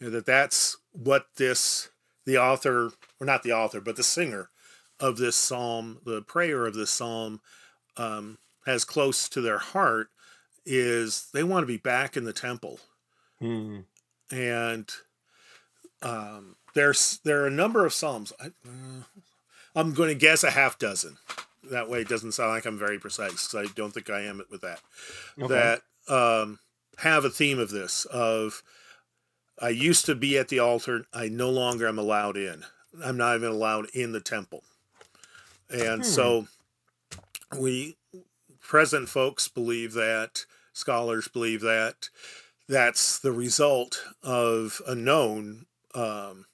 [0.00, 1.90] You know, that that's what this,
[2.24, 4.48] the author, or not the author, but the singer
[5.00, 7.40] of this psalm, the prayer of this psalm,
[7.96, 10.08] um, has close to their heart
[10.64, 12.80] is they want to be back in the temple.
[13.38, 13.80] Hmm.
[14.30, 14.90] And
[16.02, 18.32] um, there's there are a number of psalms.
[18.40, 19.02] I, uh,
[19.74, 21.18] I'm going to guess a half dozen.
[21.70, 24.42] That way, it doesn't sound like I'm very precise because I don't think I am
[24.50, 24.80] with that.
[25.40, 25.54] Okay.
[26.08, 26.58] That um,
[26.98, 28.62] have a theme of this of
[29.60, 31.06] I used to be at the altar.
[31.12, 32.64] I no longer am allowed in.
[33.04, 34.64] I'm not even allowed in the temple.
[35.70, 36.08] And Hmm.
[36.10, 36.46] so
[37.58, 37.96] we
[38.60, 42.10] present folks believe that scholars believe that
[42.68, 46.46] that's the result of a known um,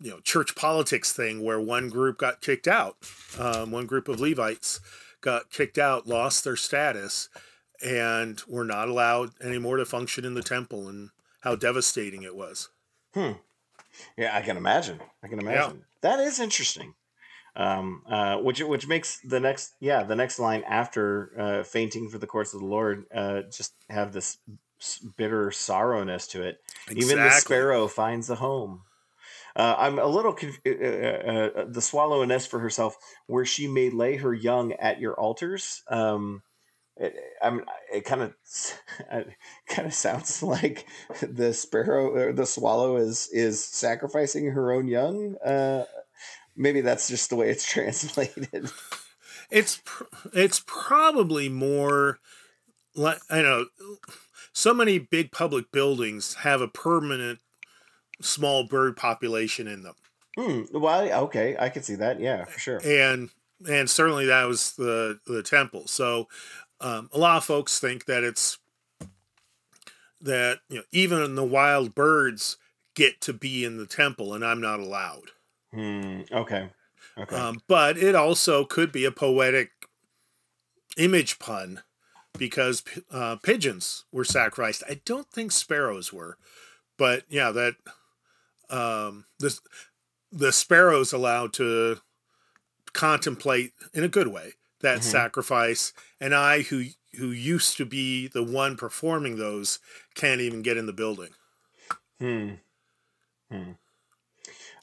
[0.00, 2.96] you know church politics thing where one group got kicked out
[3.38, 4.80] um, one group of levites
[5.20, 7.28] got kicked out lost their status
[7.84, 12.68] and were not allowed anymore to function in the temple and how devastating it was
[13.14, 13.32] Hmm.
[14.16, 15.00] Yeah, I can imagine.
[15.22, 15.84] I can imagine.
[16.02, 16.94] That is interesting.
[17.56, 22.18] Um, uh, which which makes the next yeah the next line after uh, fainting for
[22.18, 24.36] the courts of the Lord uh, just have this
[25.16, 26.60] bitter sorrowness to it.
[26.88, 27.02] Exactly.
[27.02, 28.82] Even the sparrow finds a home.
[29.54, 32.96] Uh, I'm a little conf- uh, uh, the swallow a nest for herself,
[33.26, 35.82] where she may lay her young at your altars.
[35.88, 36.42] Um,
[36.98, 38.34] it, I'm, it kind of
[39.68, 40.86] kind of sounds like
[41.22, 45.36] the sparrow or the swallow is is sacrificing her own young.
[45.36, 45.84] Uh,
[46.56, 48.70] maybe that's just the way it's translated.
[49.50, 52.18] It's pr- it's probably more
[52.94, 53.66] like I know
[54.52, 57.40] so many big public buildings have a permanent
[58.20, 59.94] small bird population in them.
[60.36, 60.62] Hmm.
[60.72, 62.20] Well, okay, I can see that.
[62.20, 62.80] Yeah, for sure.
[62.84, 63.30] And
[63.68, 65.86] and certainly that was the the temple.
[65.86, 66.28] So
[66.80, 68.58] um, a lot of folks think that it's
[70.20, 72.56] that you know even the wild birds
[72.94, 75.30] get to be in the temple and I'm not allowed.
[75.72, 76.22] Hmm.
[76.32, 76.70] Okay.
[77.18, 77.36] Okay.
[77.36, 79.70] Um, but it also could be a poetic
[80.96, 81.82] image pun
[82.38, 84.82] because uh, pigeons were sacrificed.
[84.88, 86.38] I don't think sparrows were,
[86.98, 87.76] but yeah, that
[88.70, 89.58] um, the
[90.32, 91.98] the sparrows allowed to
[92.92, 95.02] contemplate in a good way that Mhm.
[95.04, 96.86] sacrifice, and I who
[97.18, 99.78] who used to be the one performing those
[100.14, 101.34] can't even get in the building.
[102.20, 102.56] Hmm.
[103.50, 103.72] Hmm.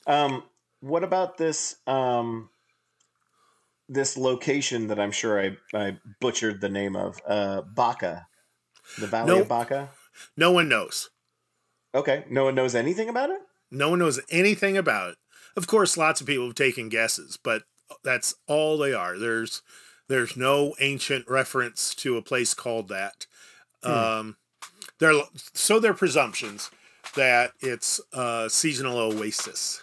[0.08, 0.44] Um,
[0.84, 2.50] what about this um
[3.90, 7.20] this location that I'm sure I, I butchered the name of?
[7.28, 8.28] Uh Baca.
[9.00, 9.42] The Valley No.
[9.42, 9.90] of Baca?
[10.36, 11.10] No one knows.
[11.96, 12.26] Okay.
[12.30, 13.40] No one knows anything about it?
[13.72, 15.18] No one knows anything about it.
[15.56, 17.64] Of course, lots of people have taken guesses, but
[18.04, 19.18] that's all they are.
[19.18, 19.62] There's
[20.10, 23.26] there's no ancient reference to a place called that.
[23.84, 23.92] Hmm.
[23.92, 24.38] Um,
[25.00, 25.22] they're
[25.54, 26.70] so they're presumptions
[27.16, 29.83] that it's a seasonal oasis,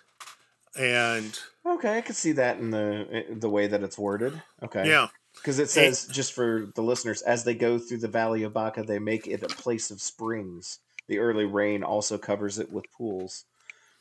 [0.80, 4.40] and Okay, I could see that in the the way that it's worded.
[4.62, 4.88] Okay.
[4.88, 8.52] yeah, Because it says, just for the listeners, as they go through the Valley of
[8.54, 10.78] Baca, they make it a place of springs.
[11.06, 13.44] The early rain also covers it with pools.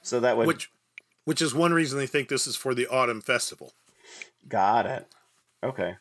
[0.01, 0.71] So that would which
[1.25, 3.73] which is one reason they think this is for the autumn festival.
[4.47, 5.07] Got it.
[5.63, 5.95] Okay.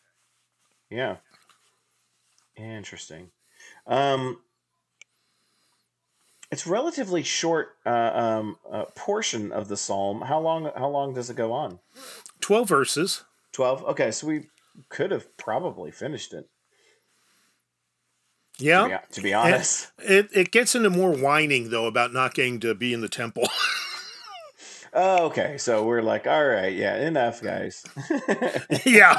[0.90, 1.16] Yeah.
[2.56, 3.30] Interesting.
[3.86, 4.40] Um,
[6.50, 10.22] it's relatively short uh, um, uh, portion of the psalm.
[10.22, 10.70] How long?
[10.76, 11.78] How long does it go on?
[12.40, 13.24] Twelve verses.
[13.52, 13.82] Twelve.
[13.84, 14.46] Okay, so we
[14.88, 16.48] could have probably finished it.
[18.58, 19.88] To Yeah, be, to be honest.
[19.98, 23.48] it it gets into more whining though about not getting to be in the temple.
[24.94, 27.84] Oh, okay, so we're like, all right, yeah, enough, guys.
[28.86, 29.18] yeah.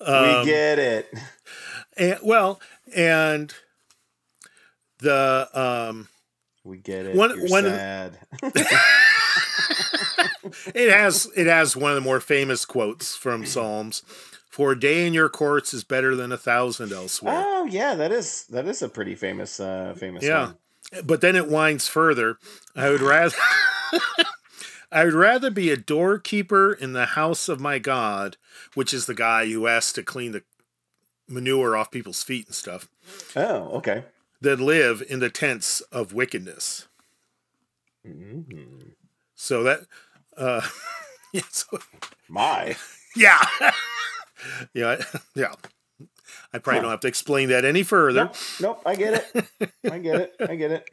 [0.00, 1.12] we Um, get it.
[1.98, 2.58] And, well,
[2.96, 3.52] and
[5.00, 6.08] the um,
[6.64, 7.16] We get it.
[7.16, 8.18] one- You're one the- sad.
[10.74, 14.02] it has it has one of the more famous quotes from Psalms.
[14.48, 17.42] For a day in your courts is better than a thousand elsewhere.
[17.46, 20.46] oh yeah, that is that is a pretty famous uh famous Yeah.
[20.92, 21.04] one.
[21.04, 22.36] But then it winds further.
[22.76, 23.34] I would rather
[24.92, 28.36] I would rather be a doorkeeper in the house of my God,
[28.74, 30.42] which is the guy who has to clean the
[31.28, 32.88] manure off people's feet and stuff,
[33.34, 34.04] Oh, okay.
[34.42, 36.88] Than live in the tents of wickedness.
[38.06, 38.92] Mhm.
[39.34, 39.80] So that
[40.36, 40.60] uh
[41.32, 41.78] yeah, so,
[42.28, 42.76] My.
[43.16, 43.44] yeah.
[44.74, 45.02] yeah,
[45.34, 45.54] yeah.
[46.52, 46.82] I probably Huh.
[46.82, 48.24] don't have to explain that any further.
[48.24, 49.70] Nope, nope, I get it.
[49.90, 50.32] I get it.
[50.40, 50.90] I get it.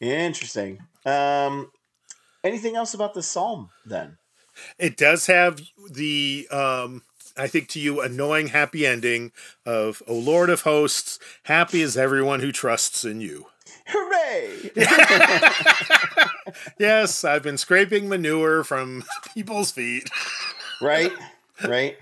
[0.00, 0.78] Interesting.
[1.04, 1.70] Um
[2.44, 4.18] anything else about the psalm then?
[4.78, 7.02] It does have the um
[7.36, 9.32] I think to you annoying happy ending
[9.66, 13.46] of O Lord of hosts, happy is everyone who trusts in you.
[13.86, 14.70] Hooray!
[16.78, 19.04] Yes, I've been scraping manure from
[19.34, 20.08] people's feet.
[20.80, 21.12] right?
[21.64, 21.96] Right?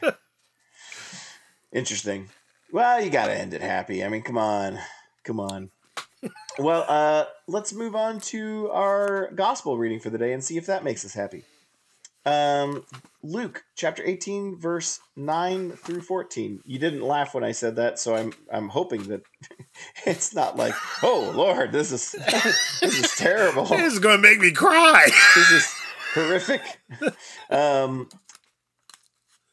[1.75, 2.31] Interesting.
[2.73, 4.03] Well, you got to end it happy.
[4.03, 4.79] I mean, come on.
[5.25, 5.71] Come on.
[6.59, 10.65] Well, uh, let's move on to our gospel reading for the day and see if
[10.67, 11.45] that makes us happy.
[12.25, 12.85] Um,
[13.25, 16.61] Luke chapter 18, verse 9 through 14.
[16.65, 19.23] You didn't laugh when I said that, so I'm I'm hoping that
[20.07, 22.13] it's not like, oh Lord, this is
[22.81, 25.07] this is terrible This is going to make me cry.
[25.35, 25.75] this is
[26.15, 26.63] horrific.
[27.51, 28.09] Um,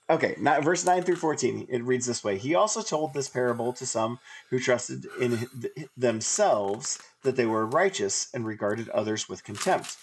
[0.09, 3.73] okay, not, verse 9 through 14, it reads this way He also told this parable
[3.73, 4.19] to some
[4.51, 9.97] who trusted in th- themselves that they were righteous and regarded others with contempt.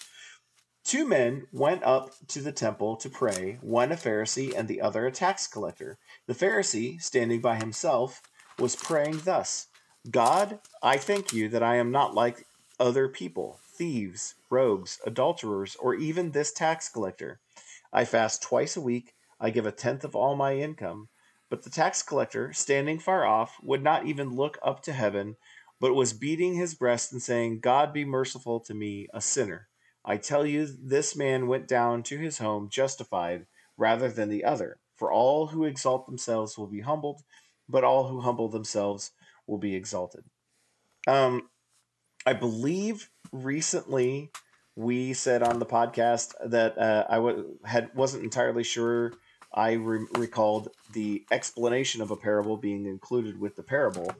[0.87, 5.05] Two men went up to the temple to pray, one a Pharisee and the other
[5.05, 5.97] a tax collector.
[6.27, 8.21] The Pharisee, standing by himself,
[8.57, 9.67] was praying thus
[10.09, 12.47] God, I thank you that I am not like
[12.79, 17.41] other people, thieves, rogues, adulterers, or even this tax collector.
[17.91, 21.09] I fast twice a week, I give a tenth of all my income.
[21.49, 25.35] But the tax collector, standing far off, would not even look up to heaven,
[25.81, 29.67] but was beating his breast and saying, God be merciful to me, a sinner.
[30.07, 33.45] I tell you, this man went down to his home justified
[33.77, 34.77] rather than the other.
[34.95, 37.21] For all who exalt themselves will be humbled,
[37.67, 39.11] but all who humble themselves
[39.45, 40.23] will be exalted.
[41.07, 41.49] Um,
[42.25, 44.31] I believe recently
[44.75, 49.13] we said on the podcast that uh, I w- had wasn't entirely sure.
[49.53, 54.11] I re- recalled the explanation of a parable being included with the parable,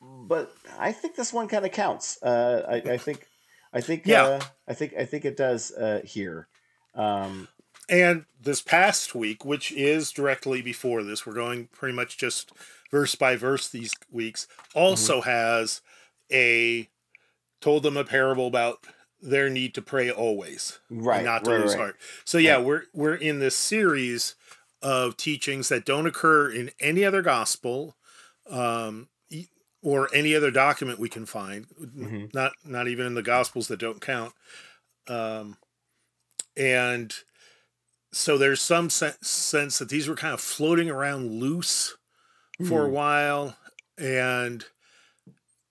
[0.00, 2.22] but I think this one kind of counts.
[2.22, 3.26] Uh, I, I, think,
[3.72, 4.24] I think, yeah.
[4.24, 6.48] Uh, I think, I think it does uh, here.
[6.94, 7.48] Um,
[7.88, 12.52] and this past week, which is directly before this, we're going pretty much just
[12.90, 14.46] verse by verse these weeks.
[14.74, 15.30] Also mm-hmm.
[15.30, 15.80] has
[16.30, 16.88] a
[17.60, 18.86] told them a parable about
[19.20, 21.24] their need to pray always, right?
[21.24, 21.80] Not to right, lose right.
[21.80, 21.96] heart.
[22.24, 24.34] So yeah, we're we're in this series
[24.82, 27.96] of teachings that don't occur in any other gospel,
[28.48, 29.08] um,
[29.82, 31.66] or any other document we can find.
[31.80, 32.26] Mm-hmm.
[32.34, 34.32] Not not even in the gospels that don't count.
[35.08, 35.56] Um,
[36.56, 37.14] and
[38.12, 41.96] so there's some sense that these were kind of floating around loose
[42.66, 42.86] for mm.
[42.86, 43.56] a while,
[43.96, 44.64] and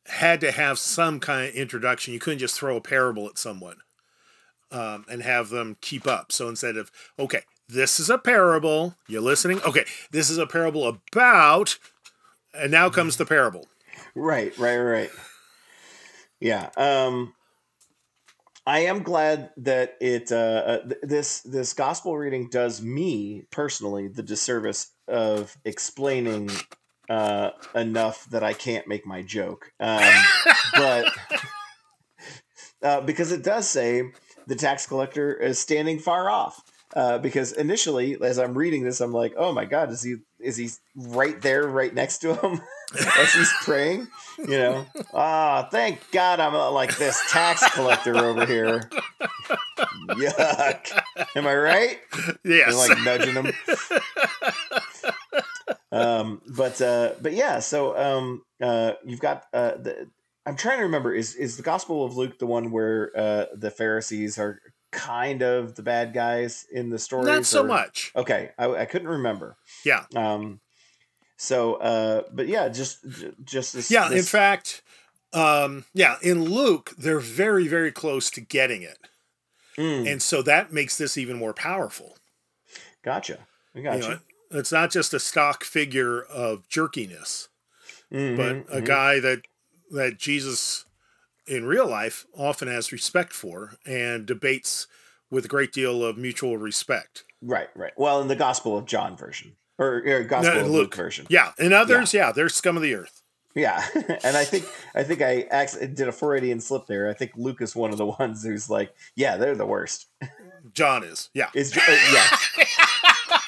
[0.06, 2.14] had to have some kind of introduction.
[2.14, 3.78] You couldn't just throw a parable at someone
[4.72, 6.32] um, and have them keep up.
[6.32, 9.62] So instead of, okay, this is a parable, you're listening.
[9.64, 11.78] Okay, this is a parable about,
[12.54, 13.68] and now comes the parable.
[14.18, 15.12] Right, right, right.
[16.40, 16.70] Yeah.
[16.76, 17.36] Um,
[18.66, 24.24] I am glad that it uh, uh this this gospel reading does me personally the
[24.24, 26.50] disservice of explaining
[27.10, 29.72] uh, enough that I can't make my joke.
[29.80, 30.14] Um,
[30.76, 31.14] but
[32.84, 34.12] uh, because it does say
[34.48, 36.62] the tax collector is standing far off.
[36.96, 40.56] Uh, because initially, as I'm reading this, I'm like, "Oh my God, is he is
[40.56, 42.62] he right there, right next to him
[42.94, 44.08] as he's praying?"
[44.38, 48.90] You know, ah, oh, thank God I'm like this tax collector over here.
[50.10, 51.02] Yuck!
[51.36, 52.00] Am I right?
[52.44, 52.70] Yes.
[52.70, 53.54] And like nudging him
[55.92, 60.10] um, but uh, but yeah, so um, uh, you've got uh, the.
[60.46, 63.72] I'm trying to remember is is the Gospel of Luke the one where uh, the
[63.72, 64.62] Pharisees are
[64.92, 67.26] kind of the bad guys in the story?
[67.26, 67.68] Not so or?
[67.68, 68.12] much.
[68.16, 69.58] Okay, I, I couldn't remember.
[69.86, 70.06] Yeah.
[70.16, 70.60] Um.
[71.38, 73.06] So, uh, but yeah, just
[73.44, 73.92] just this.
[73.92, 74.20] Yeah, this...
[74.20, 74.82] in fact,
[75.34, 78.98] um, yeah, in Luke, they're very very close to getting it,
[79.78, 80.12] mm.
[80.12, 82.18] and so that makes this even more powerful.
[83.04, 83.40] Gotcha.
[83.76, 83.98] I gotcha.
[84.04, 84.20] You know,
[84.60, 87.50] it's not just a stock figure of jerkiness,
[88.12, 88.86] mm-hmm, but a mm-hmm.
[88.86, 89.44] guy that
[89.92, 90.86] that Jesus
[91.46, 94.88] in real life often has respect for and debates
[95.30, 97.26] with a great deal of mutual respect.
[97.42, 97.94] Right, right.
[97.96, 101.52] Well, in the Gospel of John version or, or Gospel no, Luke, Luke, version, yeah.
[101.58, 102.28] In others, yeah.
[102.28, 103.22] yeah, they're scum of the earth.
[103.58, 103.84] Yeah,
[104.24, 105.48] and I think I think I
[105.88, 107.10] did a Freudian slip there.
[107.10, 110.06] I think Luke is one of the ones who's like, yeah, they're the worst.
[110.74, 112.28] John is, yeah, is uh, yeah.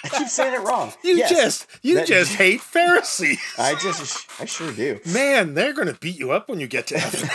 [0.01, 0.93] I keep saying it wrong.
[1.03, 3.39] You yes, just you that, just hate Pharisees.
[3.57, 4.99] I just I sure do.
[5.05, 7.29] Man, they're gonna beat you up when you get to heaven.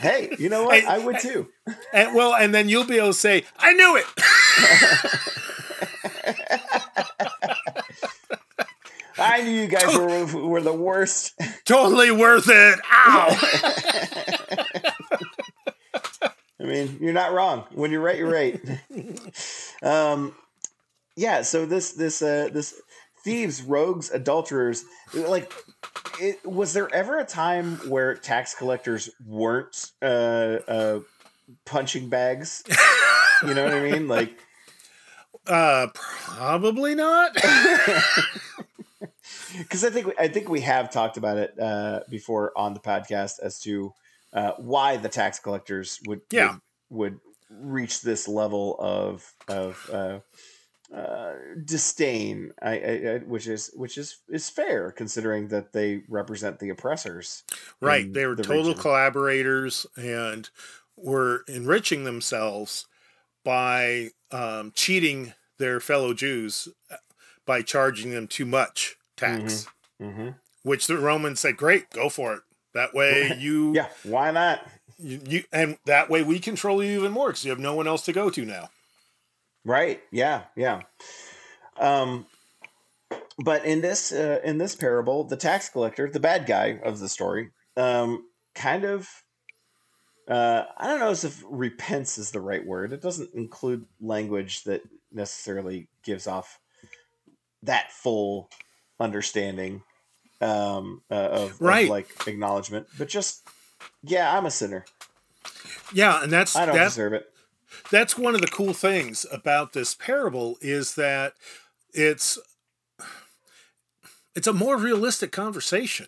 [0.00, 0.78] hey, you know what?
[0.78, 1.48] And, I would too.
[1.94, 4.04] And well, and then you'll be able to say, "I knew it."
[9.24, 11.32] I knew you guys were were the worst.
[11.64, 12.78] Totally worth it.
[12.92, 13.38] Ow.
[16.60, 17.64] I mean, you're not wrong.
[17.72, 18.60] When you're right, you're right.
[19.82, 20.34] Um,
[21.14, 22.80] yeah, so this this uh this
[23.22, 25.52] thieves, rogues, adulterers, like
[26.18, 31.00] it was there ever a time where tax collectors weren't uh uh
[31.66, 32.64] punching bags?
[33.46, 34.08] you know what I mean?
[34.08, 34.38] Like
[35.46, 37.36] uh probably not.
[39.68, 43.40] Cuz I think I think we have talked about it uh before on the podcast
[43.42, 43.92] as to
[44.32, 46.56] uh why the tax collectors would yeah.
[46.90, 50.18] would, would reach this level of of uh
[50.94, 51.32] uh,
[51.64, 57.42] disdain, I, I, which is which is is fair considering that they represent the oppressors.
[57.80, 58.80] Right, they were the total region.
[58.80, 60.48] collaborators and
[60.96, 62.86] were enriching themselves
[63.44, 66.96] by um, cheating their fellow Jews uh,
[67.46, 69.66] by charging them too much tax.
[70.00, 70.04] Mm-hmm.
[70.04, 70.28] Mm-hmm.
[70.62, 72.40] Which the Romans said, "Great, go for it.
[72.72, 74.66] That way you, yeah, why not?
[74.98, 77.86] You, you and that way we control you even more because you have no one
[77.86, 78.70] else to go to now."
[79.64, 80.02] Right.
[80.10, 80.42] Yeah.
[80.56, 80.82] Yeah.
[81.78, 82.26] Um,
[83.38, 87.08] but in this uh, in this parable, the tax collector, the bad guy of the
[87.08, 89.08] story, um, kind of
[90.28, 92.92] uh, I don't know if repents is the right word.
[92.92, 96.58] It doesn't include language that necessarily gives off
[97.62, 98.50] that full
[99.00, 99.82] understanding.
[100.40, 101.84] um, uh, of, Right.
[101.84, 103.46] of like acknowledgement, but just
[104.02, 104.84] yeah, I'm a sinner.
[105.92, 107.26] Yeah, and that's I don't that, deserve it.
[107.90, 111.34] that's one of the cool things about this parable is that
[111.92, 112.38] it's
[114.34, 116.06] it's a more realistic conversation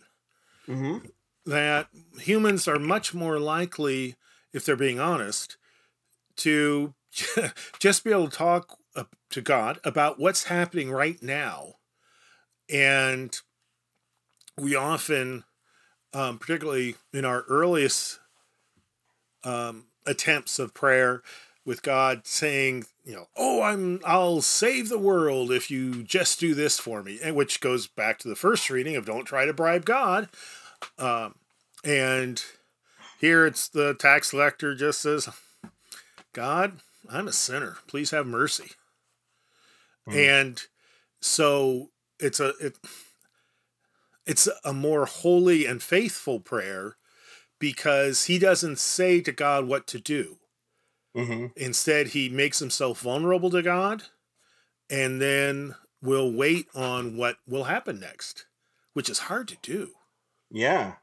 [0.66, 0.98] hmm
[1.44, 1.86] that
[2.18, 4.16] humans are much more likely
[4.52, 5.56] if they're being honest
[6.36, 6.94] to
[7.78, 8.78] just be able to talk
[9.30, 11.74] to God about what's happening right now
[12.70, 13.38] and
[14.58, 15.44] we often
[16.16, 18.20] um, particularly in our earliest
[19.44, 21.22] um, attempts of prayer
[21.66, 26.54] with God saying, you know, oh, I'm I'll save the world if you just do
[26.54, 29.52] this for me, and which goes back to the first reading of don't try to
[29.52, 30.28] bribe God.
[30.98, 31.34] Um,
[31.84, 32.42] and
[33.20, 35.28] here it's the tax collector just says,
[36.32, 37.76] God, I'm a sinner.
[37.86, 38.70] Please have mercy.
[40.06, 40.16] Hmm.
[40.16, 40.62] And
[41.20, 41.90] so
[42.20, 42.78] it's a it,
[44.26, 46.96] it's a more holy and faithful prayer
[47.58, 50.38] because he doesn't say to God what to do.
[51.14, 54.04] hmm Instead, he makes himself vulnerable to God
[54.90, 58.46] and then will wait on what will happen next,
[58.92, 59.92] which is hard to do.
[60.50, 60.96] Yeah,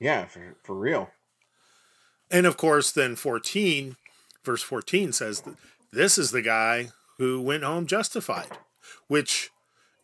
[0.00, 1.10] yeah, for for real.
[2.30, 3.96] And of course, then 14,
[4.44, 5.42] verse 14 says
[5.92, 8.58] this is the guy who went home justified,
[9.08, 9.50] which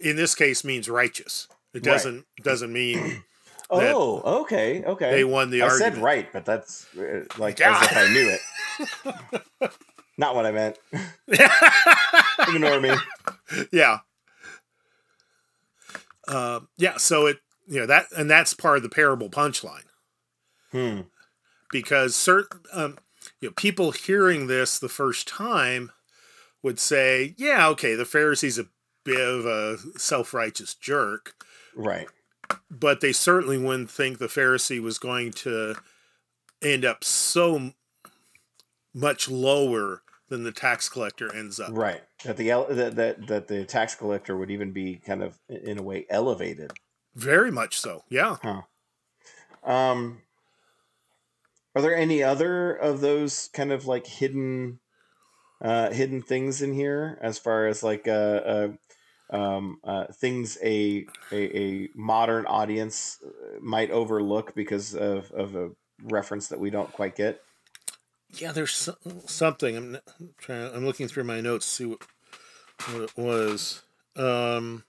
[0.01, 1.49] in this case means righteous.
[1.74, 3.22] It doesn't doesn't mean
[3.70, 5.11] Oh, okay, okay.
[5.11, 5.94] they won the I argument.
[5.97, 7.76] said right, but that's uh, like Yeah.
[7.80, 8.09] as if I
[9.12, 9.18] knew
[9.62, 9.70] it.
[10.16, 10.78] Not what I meant.
[12.49, 12.94] Ignore me.
[13.72, 13.99] yeah.
[16.28, 17.38] Uh, yeah, so it
[17.68, 19.84] you know that and that's part of the parable punchline
[20.72, 21.03] Hmm.
[21.70, 22.99] because certain um,
[23.40, 25.90] you know people hearing this the first time
[26.62, 28.66] would say, yeah, okay, the Pharisee's a
[29.07, 31.34] bit of a self-righteous jerk,
[31.74, 32.09] Right.
[32.70, 35.76] but they certainly wouldn't think the Pharisee was going to
[36.61, 37.72] end up so
[38.92, 41.70] much lower than the tax collector ends up.
[41.72, 42.02] Right.
[42.24, 45.82] That the that, that that the tax collector would even be kind of in a
[45.82, 46.72] way elevated.
[47.14, 48.02] Very much so.
[48.09, 48.36] Yeah.
[49.62, 50.22] Um.
[51.74, 54.80] Are there any other of those kind of like hidden,
[55.62, 58.68] uh, hidden things in here as far as like uh, uh
[59.31, 65.70] um, uh, things a, a a modern audience uh, might overlook because of of a
[66.05, 67.43] reference that we don't quite get?
[68.31, 68.97] Yeah, there's so-
[69.27, 69.77] something.
[69.77, 69.99] I'm
[70.39, 70.74] trying.
[70.74, 72.03] I'm looking through my notes to see what,
[72.91, 73.83] what it was.
[74.16, 74.85] Um,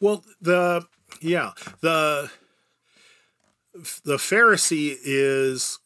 [0.00, 0.86] well, the
[1.20, 2.30] yeah the
[4.04, 5.79] the Pharisee is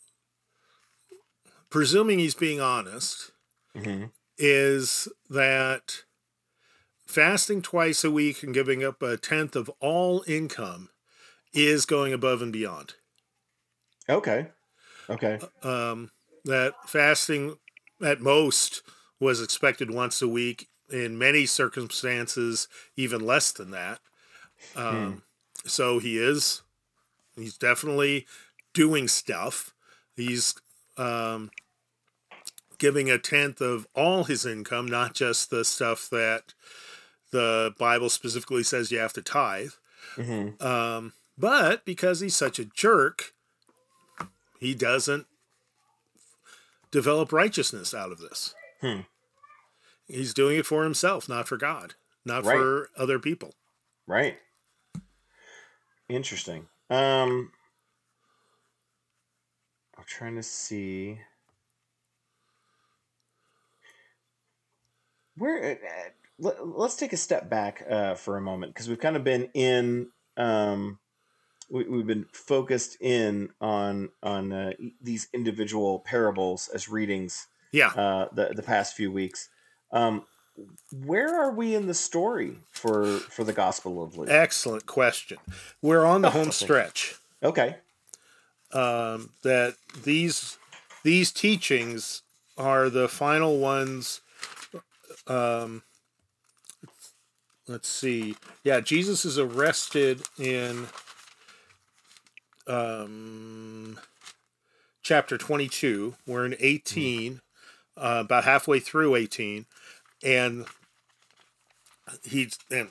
[1.74, 3.32] presuming he's being honest.
[3.76, 4.04] Mm-hmm.
[4.38, 6.04] Is that
[7.04, 10.90] fasting twice a week and giving up a tenth of all income
[11.52, 12.94] is going above and beyond.
[14.08, 14.46] Okay.
[15.10, 15.40] Okay.
[15.64, 16.12] Um,
[16.44, 17.56] that fasting
[18.00, 18.82] at most
[19.18, 20.68] was expected once a week.
[20.92, 23.98] In many circumstances, even less than that.
[24.76, 25.24] Um,
[25.64, 26.62] So he is,
[27.34, 28.26] he's definitely
[28.74, 29.74] doing stuff.
[30.14, 30.54] He's
[30.96, 31.50] um,
[32.78, 36.54] giving a tenth of all his income, not just the stuff that
[37.30, 39.72] the Bible specifically says you have to tithe.
[40.16, 40.64] Mm-hmm.
[40.64, 43.32] Um, but because he's such a jerk,
[44.60, 45.26] he doesn't
[46.90, 48.54] develop righteousness out of this.
[48.80, 49.00] Hmm.
[50.06, 51.94] He's doing it for himself, not for God,
[52.24, 52.56] not Right.
[52.56, 53.54] for other people.
[54.06, 54.38] Right.
[56.08, 56.68] Interesting.
[56.90, 57.50] Um
[59.96, 61.18] I'm trying to see
[65.36, 69.16] where uh, let, let's take a step back uh, for a moment because we've kind
[69.16, 70.98] of been in um
[71.70, 74.72] we, we've been focused in on on uh,
[75.02, 77.88] these individual parables as readings Yeah.
[77.88, 79.48] uh, the the past few weeks.
[79.92, 80.24] Um,
[81.04, 84.28] where are we in the story for for the Gospel of Luke?
[84.30, 85.38] Excellent question.
[85.82, 87.16] We're on the home stretch.
[87.42, 87.76] Okay.
[88.72, 90.58] Um, that these
[91.04, 92.22] these teachings
[92.58, 94.20] are the final ones.
[95.26, 95.82] Um,
[97.66, 98.36] let's see.
[98.62, 100.86] Yeah, Jesus is arrested in
[102.66, 103.98] um,
[105.02, 106.14] chapter 22.
[106.26, 107.40] We're in 18,
[107.96, 109.66] uh, about halfway through 18,
[110.22, 110.66] and
[112.22, 112.90] he's and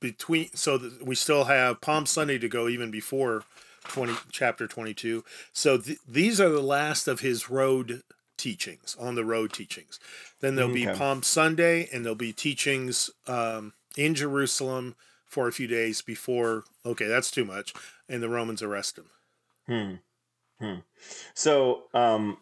[0.00, 3.44] between so we still have Palm Sunday to go even before
[3.84, 5.24] 20 chapter 22.
[5.52, 8.02] So th- these are the last of his road
[8.36, 9.98] teachings, on the road teachings.
[10.40, 15.66] Then there'll be Palm Sunday, and there'll be teachings um, in Jerusalem for a few
[15.66, 16.64] days before.
[16.84, 17.74] Okay, that's too much,
[18.08, 19.06] and the Romans arrest him.
[19.66, 19.94] Hmm.
[20.64, 20.78] Hmm.
[21.34, 22.38] So, um,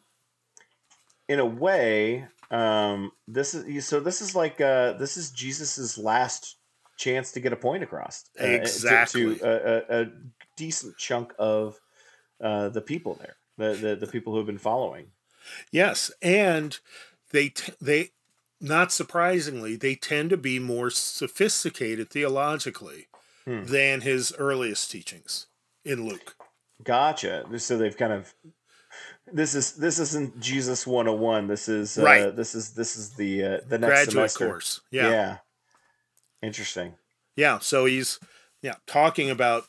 [1.28, 4.00] in a way, um, this is so.
[4.00, 6.56] This is like uh, this is Jesus's last
[6.96, 8.24] chance to get a point across.
[8.38, 9.36] uh, to- Exactly.
[9.36, 10.06] to, a, a, a
[10.56, 11.80] decent chunk of
[12.40, 15.06] uh, the people there, the, the the people who have been following.
[15.70, 16.78] Yes, and
[17.32, 18.10] they t- they
[18.60, 23.08] not surprisingly they tend to be more sophisticated theologically
[23.44, 23.64] Hmm.
[23.64, 25.46] than his earliest teachings
[25.84, 26.34] in Luke.
[26.82, 27.44] Gotcha.
[27.58, 28.32] So they've kind of
[29.30, 31.46] this is this isn't Jesus 101.
[31.48, 32.34] This is uh, Right.
[32.34, 34.46] This is this is the uh, the next Graduate semester.
[34.48, 34.80] course.
[34.90, 35.10] Yeah.
[35.10, 35.36] yeah.
[36.42, 36.94] Interesting.
[37.36, 37.58] yeah.
[37.58, 38.18] So he's
[38.62, 39.64] yeah, talking about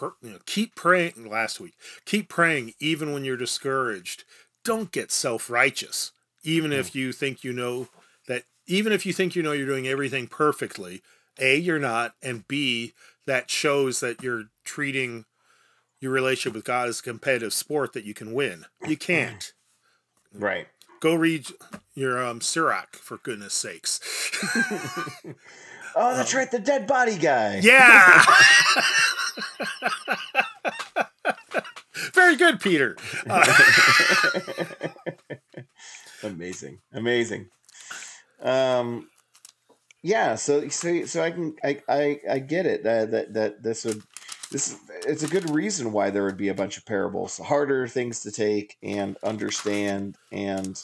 [0.00, 1.74] pr- you know, keep praying last week.
[2.04, 4.24] Keep praying even when you're discouraged.
[4.64, 6.94] Don't get self-righteous even if mm.
[6.96, 7.88] you think you know
[8.26, 11.02] that even if you think you know you're doing everything perfectly,
[11.38, 12.94] A, you're not, and B,
[13.26, 15.24] that shows that you're treating
[16.00, 18.66] your relationship with God as a competitive sport that you can win.
[18.86, 19.52] You can't.
[20.34, 20.42] Mm.
[20.42, 20.68] Right.
[21.00, 21.46] Go read
[21.94, 24.00] your um Sirach for goodness sakes.
[25.96, 27.60] Oh, that's um, right, the dead body guy.
[27.62, 28.24] Yeah.
[32.14, 32.96] Very good, Peter.
[33.28, 33.44] Uh,
[36.22, 37.48] amazing, amazing.
[38.42, 39.08] Um,
[40.02, 40.34] yeah.
[40.36, 44.02] So, so, so I can, I, I, I get it that that that this would,
[44.50, 44.76] this
[45.06, 48.32] it's a good reason why there would be a bunch of parables, harder things to
[48.32, 50.80] take and understand, and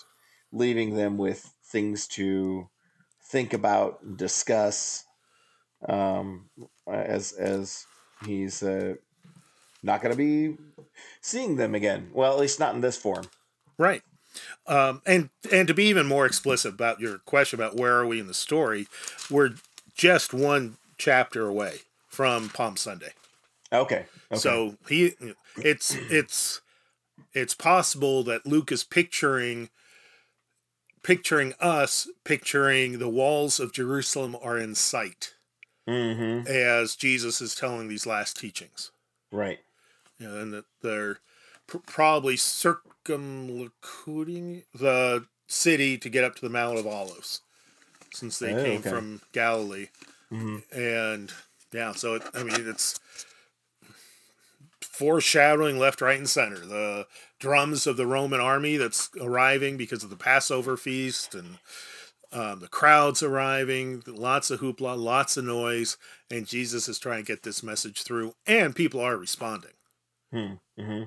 [0.52, 2.68] leaving them with things to
[3.30, 5.04] think about, and discuss.
[5.88, 6.48] Um,
[6.88, 7.86] as as
[8.24, 8.94] he's uh,
[9.82, 10.56] not going to be
[11.20, 12.10] seeing them again.
[12.12, 13.24] Well, at least not in this form.
[13.78, 14.02] right.
[14.66, 18.20] Um, and and to be even more explicit about your question about where are we
[18.20, 18.86] in the story,
[19.30, 19.54] we're
[19.94, 23.12] just one chapter away from Palm Sunday.
[23.72, 24.04] Okay.
[24.30, 24.38] okay.
[24.38, 25.14] So he,
[25.56, 26.60] it's it's
[27.32, 29.70] it's possible that Luke is picturing
[31.02, 35.34] picturing us picturing the walls of Jerusalem are in sight
[35.88, 36.46] Mm-hmm.
[36.48, 38.90] as Jesus is telling these last teachings.
[39.30, 39.60] Right.
[40.18, 41.18] You know, and that they're
[41.66, 47.42] pr- probably circumlocuting the city to get up to the Mount of Olives,
[48.12, 48.90] since they Oh, came okay.
[48.90, 49.88] from Galilee.
[50.32, 50.78] Mm-hmm.
[50.78, 51.32] And
[51.72, 52.98] yeah, so it, I mean, it's
[54.80, 56.58] foreshadowing left, right, and center.
[56.58, 57.06] The
[57.38, 61.58] drums of the Roman army that's arriving because of the Passover feast, and
[62.32, 65.96] um, the crowds arriving, lots of hoopla, lots of noise,
[66.30, 69.72] and Jesus is trying to get this message through, and people are responding.
[70.32, 71.02] Mm-hmm.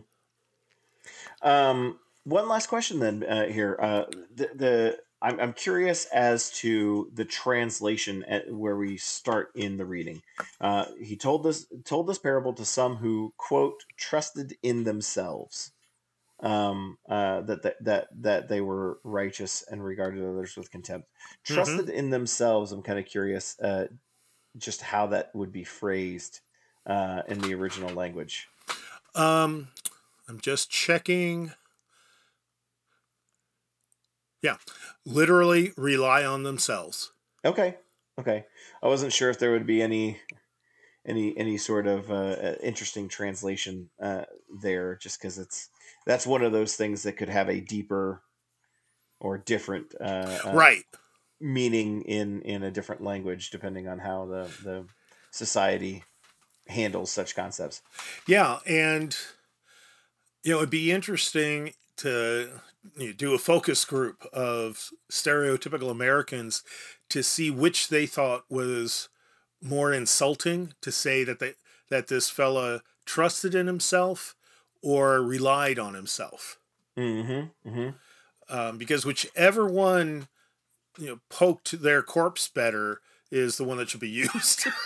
[1.41, 3.77] Um, one last question then uh, here.
[3.81, 4.03] Uh,
[4.35, 9.85] the, the I'm, I'm curious as to the translation at where we start in the
[9.85, 10.21] reading.
[10.61, 15.71] Uh, he told this told this parable to some who quote trusted in themselves.
[16.41, 21.09] Um, uh, that, that that that they were righteous and regarded others with contempt.
[21.43, 22.71] Trusted in themselves.
[22.71, 23.87] I'm kind of curious, uh,
[24.57, 26.39] just how that would be phrased
[26.85, 28.47] uh, in the original language.
[29.15, 29.67] Um,
[30.29, 31.51] I'm just checking.
[34.41, 34.57] Yeah,
[35.05, 37.11] literally rely on themselves.
[37.43, 37.75] Okay.
[38.17, 38.45] Okay.
[38.81, 40.19] I wasn't sure if there would be any
[41.05, 44.25] any any sort of uh, uh, interesting translation uh,
[44.61, 45.69] there, just because it's
[46.09, 48.23] that's one of those things that could have a deeper
[49.19, 50.83] or different uh, uh, right.
[51.39, 54.85] meaning in in a different language, depending on how the the
[55.29, 56.03] society
[56.67, 57.83] handles such concepts.
[58.27, 59.15] Yeah, and
[60.43, 62.49] you know, it'd be interesting to
[62.97, 66.63] you know, do a focus group of stereotypical Americans
[67.11, 69.09] to see which they thought was
[69.61, 71.53] more insulting to say that they
[71.91, 74.35] that this fella trusted in himself
[74.81, 76.57] or relied on himself.
[76.97, 77.69] Mm-hmm.
[77.69, 78.53] Mm-hmm.
[78.53, 80.27] um, because whichever one
[80.97, 82.99] you know poked their corpse better
[83.31, 84.67] is the one that should be used.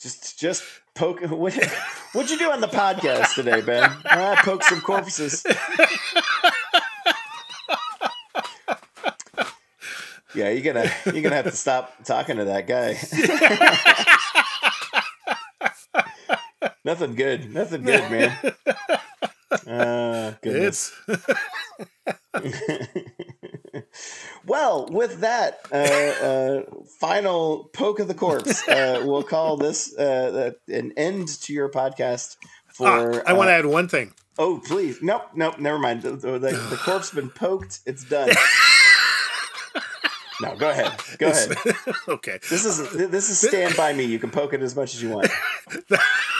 [0.00, 0.62] Just just
[0.94, 1.20] poke.
[1.22, 1.54] What,
[2.12, 3.90] what'd you do on the podcast today, Ben?
[4.04, 5.44] I poke some corpses.
[10.38, 12.94] Yeah, you're gonna you're gonna have to stop talking to that guy.
[16.84, 17.52] Nothing good.
[17.52, 18.38] Nothing good, man.
[19.66, 20.92] Uh, goodness.
[24.46, 26.62] Well, with that uh, uh,
[27.00, 32.36] final poke of the corpse, uh, we'll call this uh, an end to your podcast.
[32.72, 34.14] For ah, I want to uh, add one thing.
[34.38, 35.02] Oh, please!
[35.02, 35.58] Nope, nope.
[35.58, 36.00] Never mind.
[36.00, 37.80] The, the, the corpse been poked.
[37.84, 38.30] It's done.
[40.40, 40.92] no, go ahead.
[41.18, 41.56] Go ahead.
[42.08, 42.38] okay.
[42.48, 44.04] This is this is stand by me.
[44.04, 45.28] You can poke it as much as you want.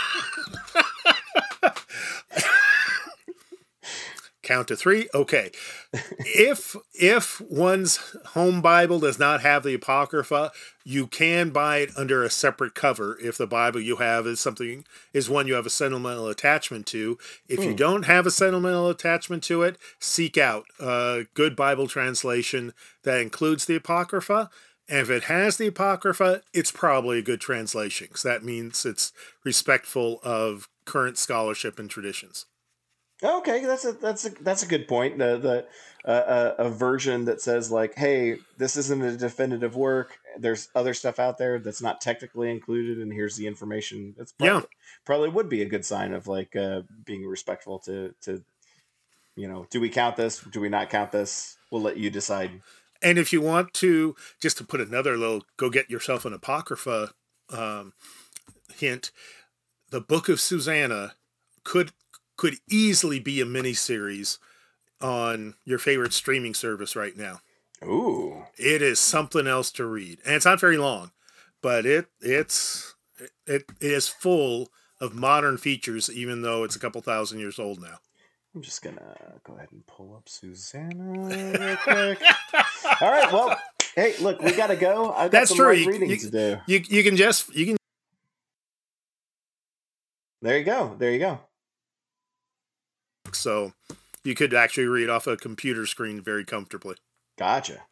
[4.49, 5.51] count to three okay
[6.21, 10.51] if if one's home bible does not have the apocrypha
[10.87, 14.87] you can buy it under a separate cover if the bible you have is something
[15.13, 17.65] is one you have a sentimental attachment to if mm.
[17.65, 17.77] you hmm.
[17.77, 22.73] don't have a sentimental attachment to it seek out a good bible translation
[23.03, 24.49] that includes the apocrypha
[24.89, 29.13] and if it has the apocrypha it's probably a good translation because that means it's
[29.45, 32.47] respectful of current scholarship and traditions
[33.23, 35.19] Okay, that's a that's a that's a good point.
[35.19, 40.19] The the uh, a, a version that says like, "Hey, this isn't a definitive work.
[40.39, 44.55] There's other stuff out there that's not technically included, and here's the information." That's probably,
[44.55, 44.77] yeah.
[45.05, 48.45] probably would be a good sign of like uh, being respectful to to
[49.39, 50.41] you know, do we count this?
[50.41, 51.57] Do we not count this?
[51.71, 52.61] We'll let you decide.
[53.01, 57.13] And if you want to, just to put another little, go get yourself an apocrypha
[57.51, 57.93] um,
[58.75, 59.13] hint.
[59.91, 61.15] The Book of Susanna
[61.63, 61.93] could
[62.39, 64.39] could easily be a mini series
[65.03, 67.41] on your favorite streaming service right now.
[67.85, 68.45] Ooh.
[68.57, 70.21] It is something else to read.
[70.25, 71.11] And it's not very long,
[71.61, 74.69] but it it's it, it is full
[75.01, 77.99] of modern features even though it's a couple thousand years old now.
[78.55, 82.23] I'm just gonna go ahead and pull up Susanna real quick.
[83.01, 83.61] All right, well,
[83.95, 85.13] hey, look, we gotta go.
[85.13, 85.75] I've got That's some true.
[85.75, 86.57] You, reading you, to do.
[86.67, 87.77] You you can just you can.
[90.41, 90.97] There you go.
[90.99, 91.41] There you go.
[93.39, 93.73] So
[94.25, 96.97] you could actually read off a computer screen very comfortably.
[97.39, 97.83] Gotcha.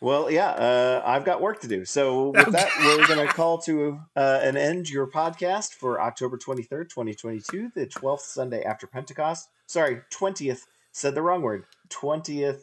[0.00, 1.84] Well, yeah, uh, I've got work to do.
[1.84, 2.50] So with okay.
[2.52, 7.72] that, we're going to call to uh, an end your podcast for October 23rd, 2022,
[7.74, 9.48] the 12th Sunday after Pentecost.
[9.66, 10.62] Sorry, 20th.
[10.92, 11.64] Said the wrong word.
[11.88, 12.60] 20th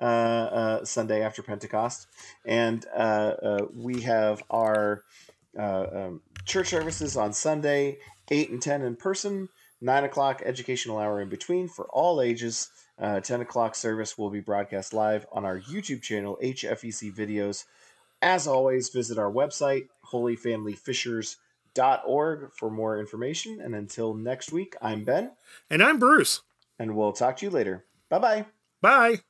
[0.00, 2.06] uh, uh, Sunday after Pentecost.
[2.44, 5.02] And uh, uh, we have our
[5.58, 7.98] um, church services on Sunday,
[8.30, 9.48] 8 and 10 in person,
[9.80, 12.70] 9 o'clock educational hour in between for all ages.
[12.98, 17.64] Uh, 10 o'clock service will be broadcast live on our YouTube channel, HFEC Videos.
[18.20, 23.60] As always, visit our website, holyfamilyfishers.org, for more information.
[23.60, 25.30] And until next week, I'm Ben.
[25.70, 26.40] And I'm Bruce.
[26.78, 27.84] And we'll talk to you later.
[28.08, 28.46] Bye-bye.
[28.80, 29.20] Bye.